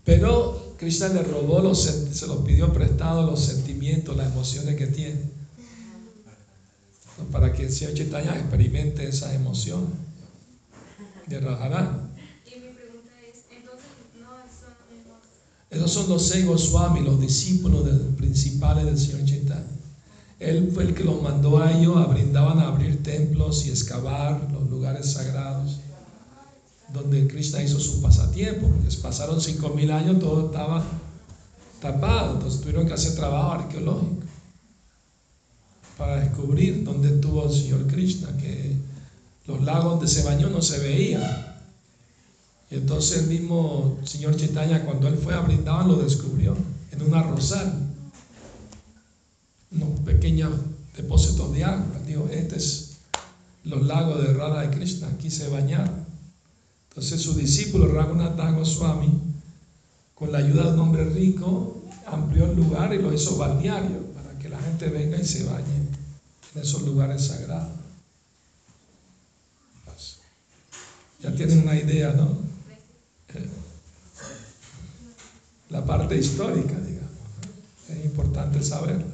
[0.05, 5.21] Pero Krishna le robó, los, se los pidió prestado los sentimientos, las emociones que tiene.
[7.31, 9.91] Para que el Señor Chaitanya experimente esas emociones
[11.27, 11.99] de Radharani.
[12.47, 13.87] Y mi pregunta es, entonces
[14.21, 15.19] no son los mismos.
[15.71, 19.67] Esos son los seis Goswami, los discípulos principales del Señor Chaitanya.
[20.39, 24.49] Él fue el que los mandó a ellos a brindaban a abrir templos y excavar
[24.53, 25.82] los lugares sagrados
[26.93, 28.71] donde Krishna hizo su pasatiempo.
[28.85, 30.85] Les pasaron cinco mil años, todo estaba
[31.81, 34.23] tapado, entonces tuvieron que hacer trabajo arqueológico
[35.99, 38.77] para descubrir dónde estuvo el Señor Krishna, que
[39.47, 41.23] los lagos donde se bañó no se veían.
[42.71, 46.57] Y entonces el mismo Señor Chaitanya, cuando él fue a Brindavan, lo descubrió
[46.91, 47.73] en una rosal,
[49.71, 50.53] unos pequeños
[50.97, 52.01] depósitos de agua.
[52.07, 52.97] Dijo, este es
[53.65, 56.02] los lagos de Radha de Krishna, aquí se bañaron.
[56.95, 59.19] Entonces su discípulo Raghunath Goswami,
[60.15, 64.39] con la ayuda de un hombre rico, amplió el lugar y lo hizo balneario para
[64.39, 65.89] que la gente venga y se bañe
[66.55, 67.79] en esos lugares sagrados.
[71.21, 72.37] Ya tienen una idea, ¿no?
[75.71, 77.11] La parte histórica, digamos.
[77.89, 79.07] Es importante saberla.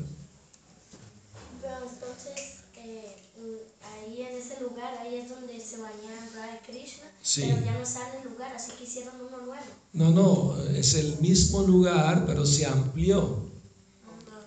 [4.08, 7.42] Ahí en ese lugar, ahí es donde se bañaban Radha y Krishna, Sí.
[7.46, 9.62] pero ya no sale el lugar, así que hicieron uno nuevo.
[9.92, 13.46] No, no, es el mismo lugar, pero se amplió.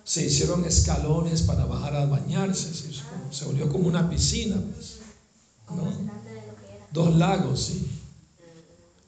[0.04, 4.56] Se hicieron escalones para bajar a bañarse, se, hizo como- se volvió como una piscina,
[4.74, 4.98] pues.
[5.68, 6.86] De lo que era.
[6.92, 7.86] Dos lagos, sí.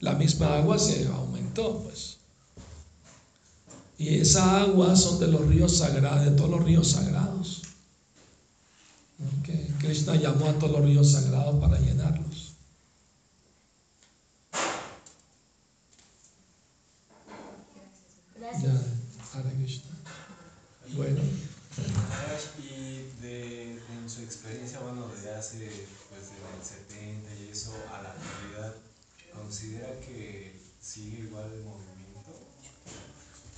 [0.01, 2.19] La misma agua se aumentó, pues.
[3.99, 7.63] Y esa agua son de los ríos sagrados, de todos los ríos sagrados.
[9.43, 12.55] Que Krishna llamó a todos los ríos sagrados para llenarlos.
[18.37, 18.63] Gracias.
[18.63, 19.91] Ya, Hare Krishna.
[20.95, 21.21] Bueno,
[22.59, 25.71] y de, en su experiencia, bueno, de hace,
[26.11, 28.75] pues, del 70 y eso a la actualidad,
[29.33, 31.95] ¿considera que sigue igual el movimiento?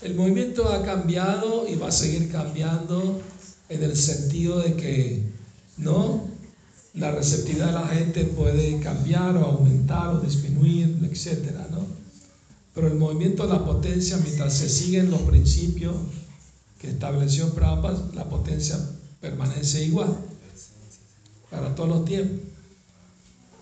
[0.02, 3.20] el movimiento ha cambiado y va a seguir cambiando
[3.68, 5.22] en el sentido de que,
[5.76, 6.28] ¿no?
[6.94, 11.86] La receptividad de la gente puede cambiar o aumentar o disminuir, etcétera, ¿no?
[12.74, 15.96] Pero el movimiento de la potencia, mientras se siguen los principios
[16.78, 18.78] que estableció Prabhupada, la potencia
[19.20, 20.14] permanece igual
[21.50, 22.48] para todos los tiempos.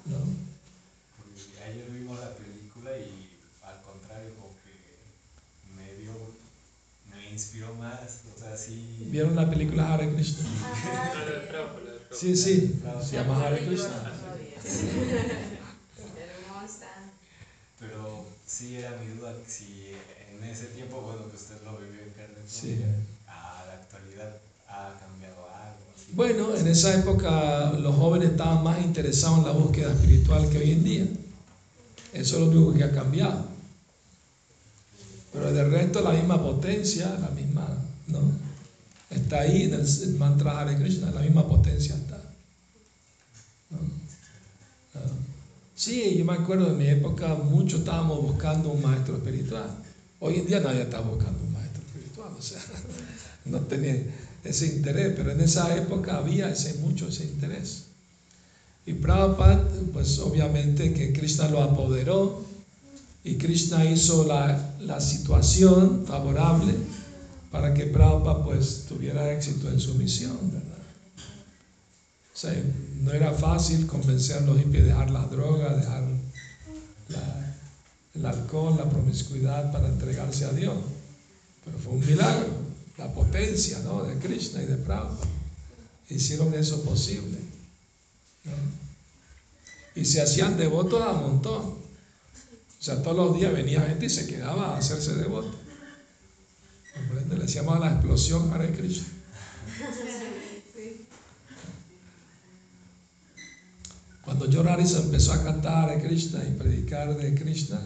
[0.06, 0.16] ¿no?
[1.64, 4.74] Ayer vimos la película y al contrario, como que
[5.76, 6.12] me dio,
[7.10, 9.06] me inspiró más, o sea, sí.
[9.10, 10.44] ¿Vieron la película Hare Krishna?
[10.72, 11.14] Ajá.
[12.18, 13.90] Sí, sí, se llama Hare Krishna.
[15.98, 16.86] Hermosa.
[17.78, 19.92] Pero sí era mi duda si
[20.30, 22.80] en ese tiempo, bueno, que usted lo vivió en carne propia, Sí.
[23.26, 24.36] a la actualidad
[24.68, 25.84] ha cambiado algo.
[25.96, 26.12] así.
[26.12, 30.70] Bueno, en esa época los jóvenes estaban más interesados en la búsqueda espiritual que hoy
[30.72, 31.06] en día.
[32.12, 33.46] Eso es lo único que ha cambiado.
[35.32, 37.66] Pero de resto la misma potencia, la misma,
[38.06, 38.20] ¿no?
[39.14, 42.20] Está ahí en el, mantra Hare Krishna, la misma potencia está.
[44.94, 45.00] Ah.
[45.76, 49.70] Sí, yo me acuerdo de mi época, muchos estábamos buscando un maestro espiritual.
[50.20, 52.60] Hoy en día nadie está buscando un maestro espiritual, o sea,
[53.44, 54.02] no tenía
[54.42, 57.84] ese interés, pero en esa época había ese, mucho ese interés.
[58.86, 62.44] Y Prabhupada, pues obviamente que Krishna lo apoderó
[63.22, 66.74] y Krishna hizo la, la situación favorable
[67.54, 70.82] para que Prabhupada pues tuviera éxito en su misión, ¿verdad?
[72.34, 72.52] O sea,
[73.00, 76.02] no era fácil convencer a los hippies de dejar la droga, dejar
[78.12, 80.74] el alcohol, la promiscuidad para entregarse a Dios.
[81.64, 82.48] Pero fue un milagro,
[82.98, 84.02] la potencia ¿no?
[84.02, 85.28] de Krishna y de Prabhupada.
[86.10, 87.38] Hicieron eso posible.
[89.94, 91.62] Y se hacían devotos a montón.
[91.66, 95.14] O sea, todos los días venía gente y se quedaba a hacerse
[96.94, 97.34] devoto.
[97.34, 99.06] Le decíamos la explosión Hare Krishna.
[104.24, 104.46] Cuando
[104.88, 107.80] se empezó a cantar a Krishna y predicar de Krishna,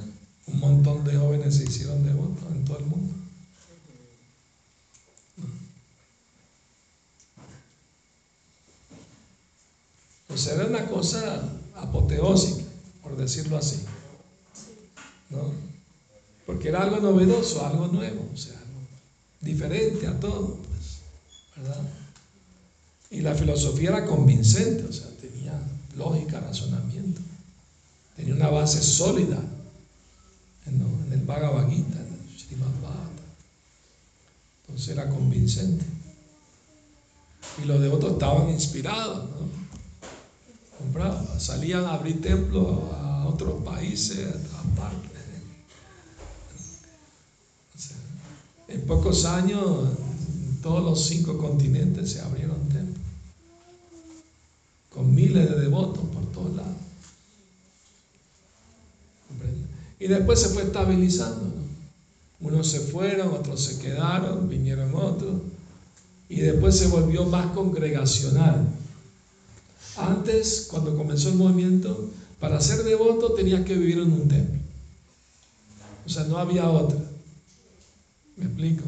[0.47, 3.15] un montón de jóvenes se hicieron devotos en todo el mundo.
[10.39, 11.43] Sea, era una cosa
[11.75, 12.63] apoteósica,
[13.03, 13.85] por decirlo así.
[15.31, 15.53] ¿No?
[16.47, 18.58] Porque era algo novedoso, algo nuevo, o sea,
[19.41, 20.99] diferente a todo, pues,
[21.57, 21.83] ¿verdad?
[23.11, 25.59] Y la filosofía era convincente, o sea, tenía
[25.97, 27.21] lógica, razonamiento.
[28.17, 29.41] Tenía una base sólida
[30.67, 33.25] en, el Bhagavad Gita, en el Srimad Bhagavatam.
[34.63, 35.85] Entonces era convincente.
[37.63, 39.69] Y los devotos estaban inspirados, ¿no?
[41.39, 45.19] salían a abrir templos a otros países, a partes.
[48.69, 49.65] En pocos años,
[50.63, 52.99] todos los cinco continentes se abrieron templos
[54.99, 56.77] con miles de devotos por todos lados.
[60.01, 61.53] Y después se fue estabilizando.
[62.41, 65.43] Unos se fueron, otros se quedaron, vinieron otros.
[66.29, 68.69] Y después se volvió más congregacional.
[69.97, 74.61] Antes, cuando comenzó el movimiento, para ser devoto tenías que vivir en un templo.
[76.07, 76.99] O sea, no había otra.
[78.39, 78.85] ¿Me explico?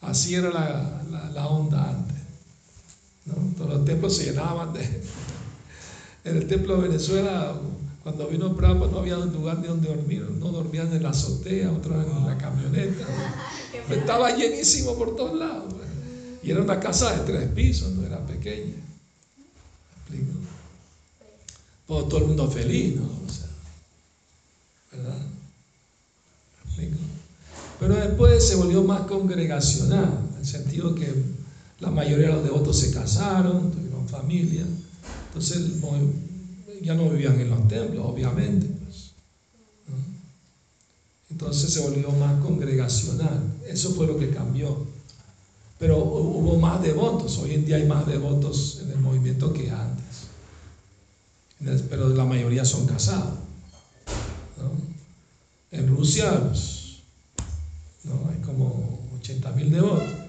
[0.00, 2.22] Así era la, la onda antes.
[3.56, 4.80] Todos los templos se llenaban de...
[6.24, 7.52] En el templo de Venezuela,
[8.04, 12.06] cuando vino Prabhupada no había lugar ni donde dormir, no dormían en la azotea, otros
[12.06, 13.04] en la camioneta.
[13.90, 15.74] Estaba llenísimo por todos lados.
[16.40, 18.74] Y era una casa de tres pisos, no era pequeña.
[21.88, 23.08] Todo, el mundo feliz, ¿no?
[24.92, 25.18] ¿verdad?
[27.82, 31.12] Pero después se volvió más congregacional, en el sentido que
[31.80, 34.62] la mayoría de los devotos se casaron, tuvieron familia.
[35.26, 35.62] Entonces
[36.80, 38.68] ya no vivían en los templos, obviamente.
[38.84, 39.10] Pues,
[41.28, 43.52] Entonces se volvió más congregacional.
[43.66, 44.86] Eso fue lo que cambió.
[45.80, 47.36] Pero hubo más devotos.
[47.38, 50.28] Hoy en día hay más devotos en el movimiento que antes.
[51.90, 53.40] Pero la mayoría son casados.
[55.72, 56.81] En Rusia pues,
[58.04, 58.30] ¿no?
[58.30, 60.22] hay como 80 mil devotos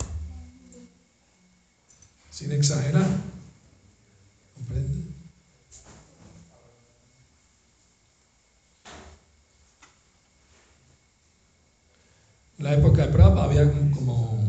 [2.33, 3.07] sin exagerar.
[4.55, 5.13] ¿Comprende?
[12.57, 14.39] En la época de Prabhupada había como,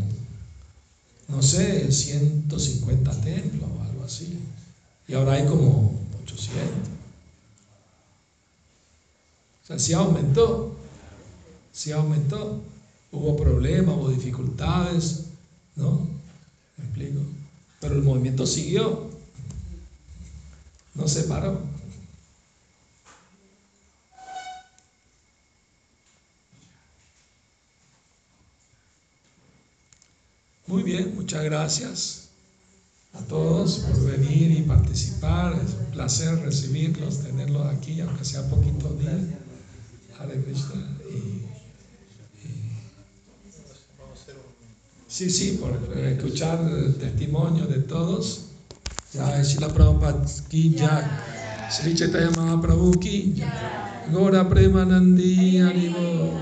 [1.28, 4.38] no sé, 150 templos o algo así.
[5.06, 6.64] Y ahora hay como 800.
[9.62, 10.74] O sea, sí aumentó.
[11.72, 12.62] Sí aumentó.
[13.14, 15.26] Hubo problemas, hubo dificultades,
[15.76, 16.08] ¿no?
[16.76, 17.20] ¿Me explico?
[17.80, 19.08] Pero el movimiento siguió,
[20.94, 21.60] no se paró.
[30.66, 32.28] Muy bien, muchas gracias
[33.12, 35.52] a todos por venir y participar.
[35.64, 39.20] Es un placer recibirlos, tenerlos aquí, aunque sea poquito días.
[40.18, 40.98] Hare Krishna.
[45.14, 48.46] Sí, sí, por escuchar el testimonio de todos.
[49.12, 51.68] Ya, la Prabhupada ki ya.
[51.70, 53.40] Sri Chaitanya Mahaprabhu ki
[54.10, 56.34] Gora Premanandi Haribo.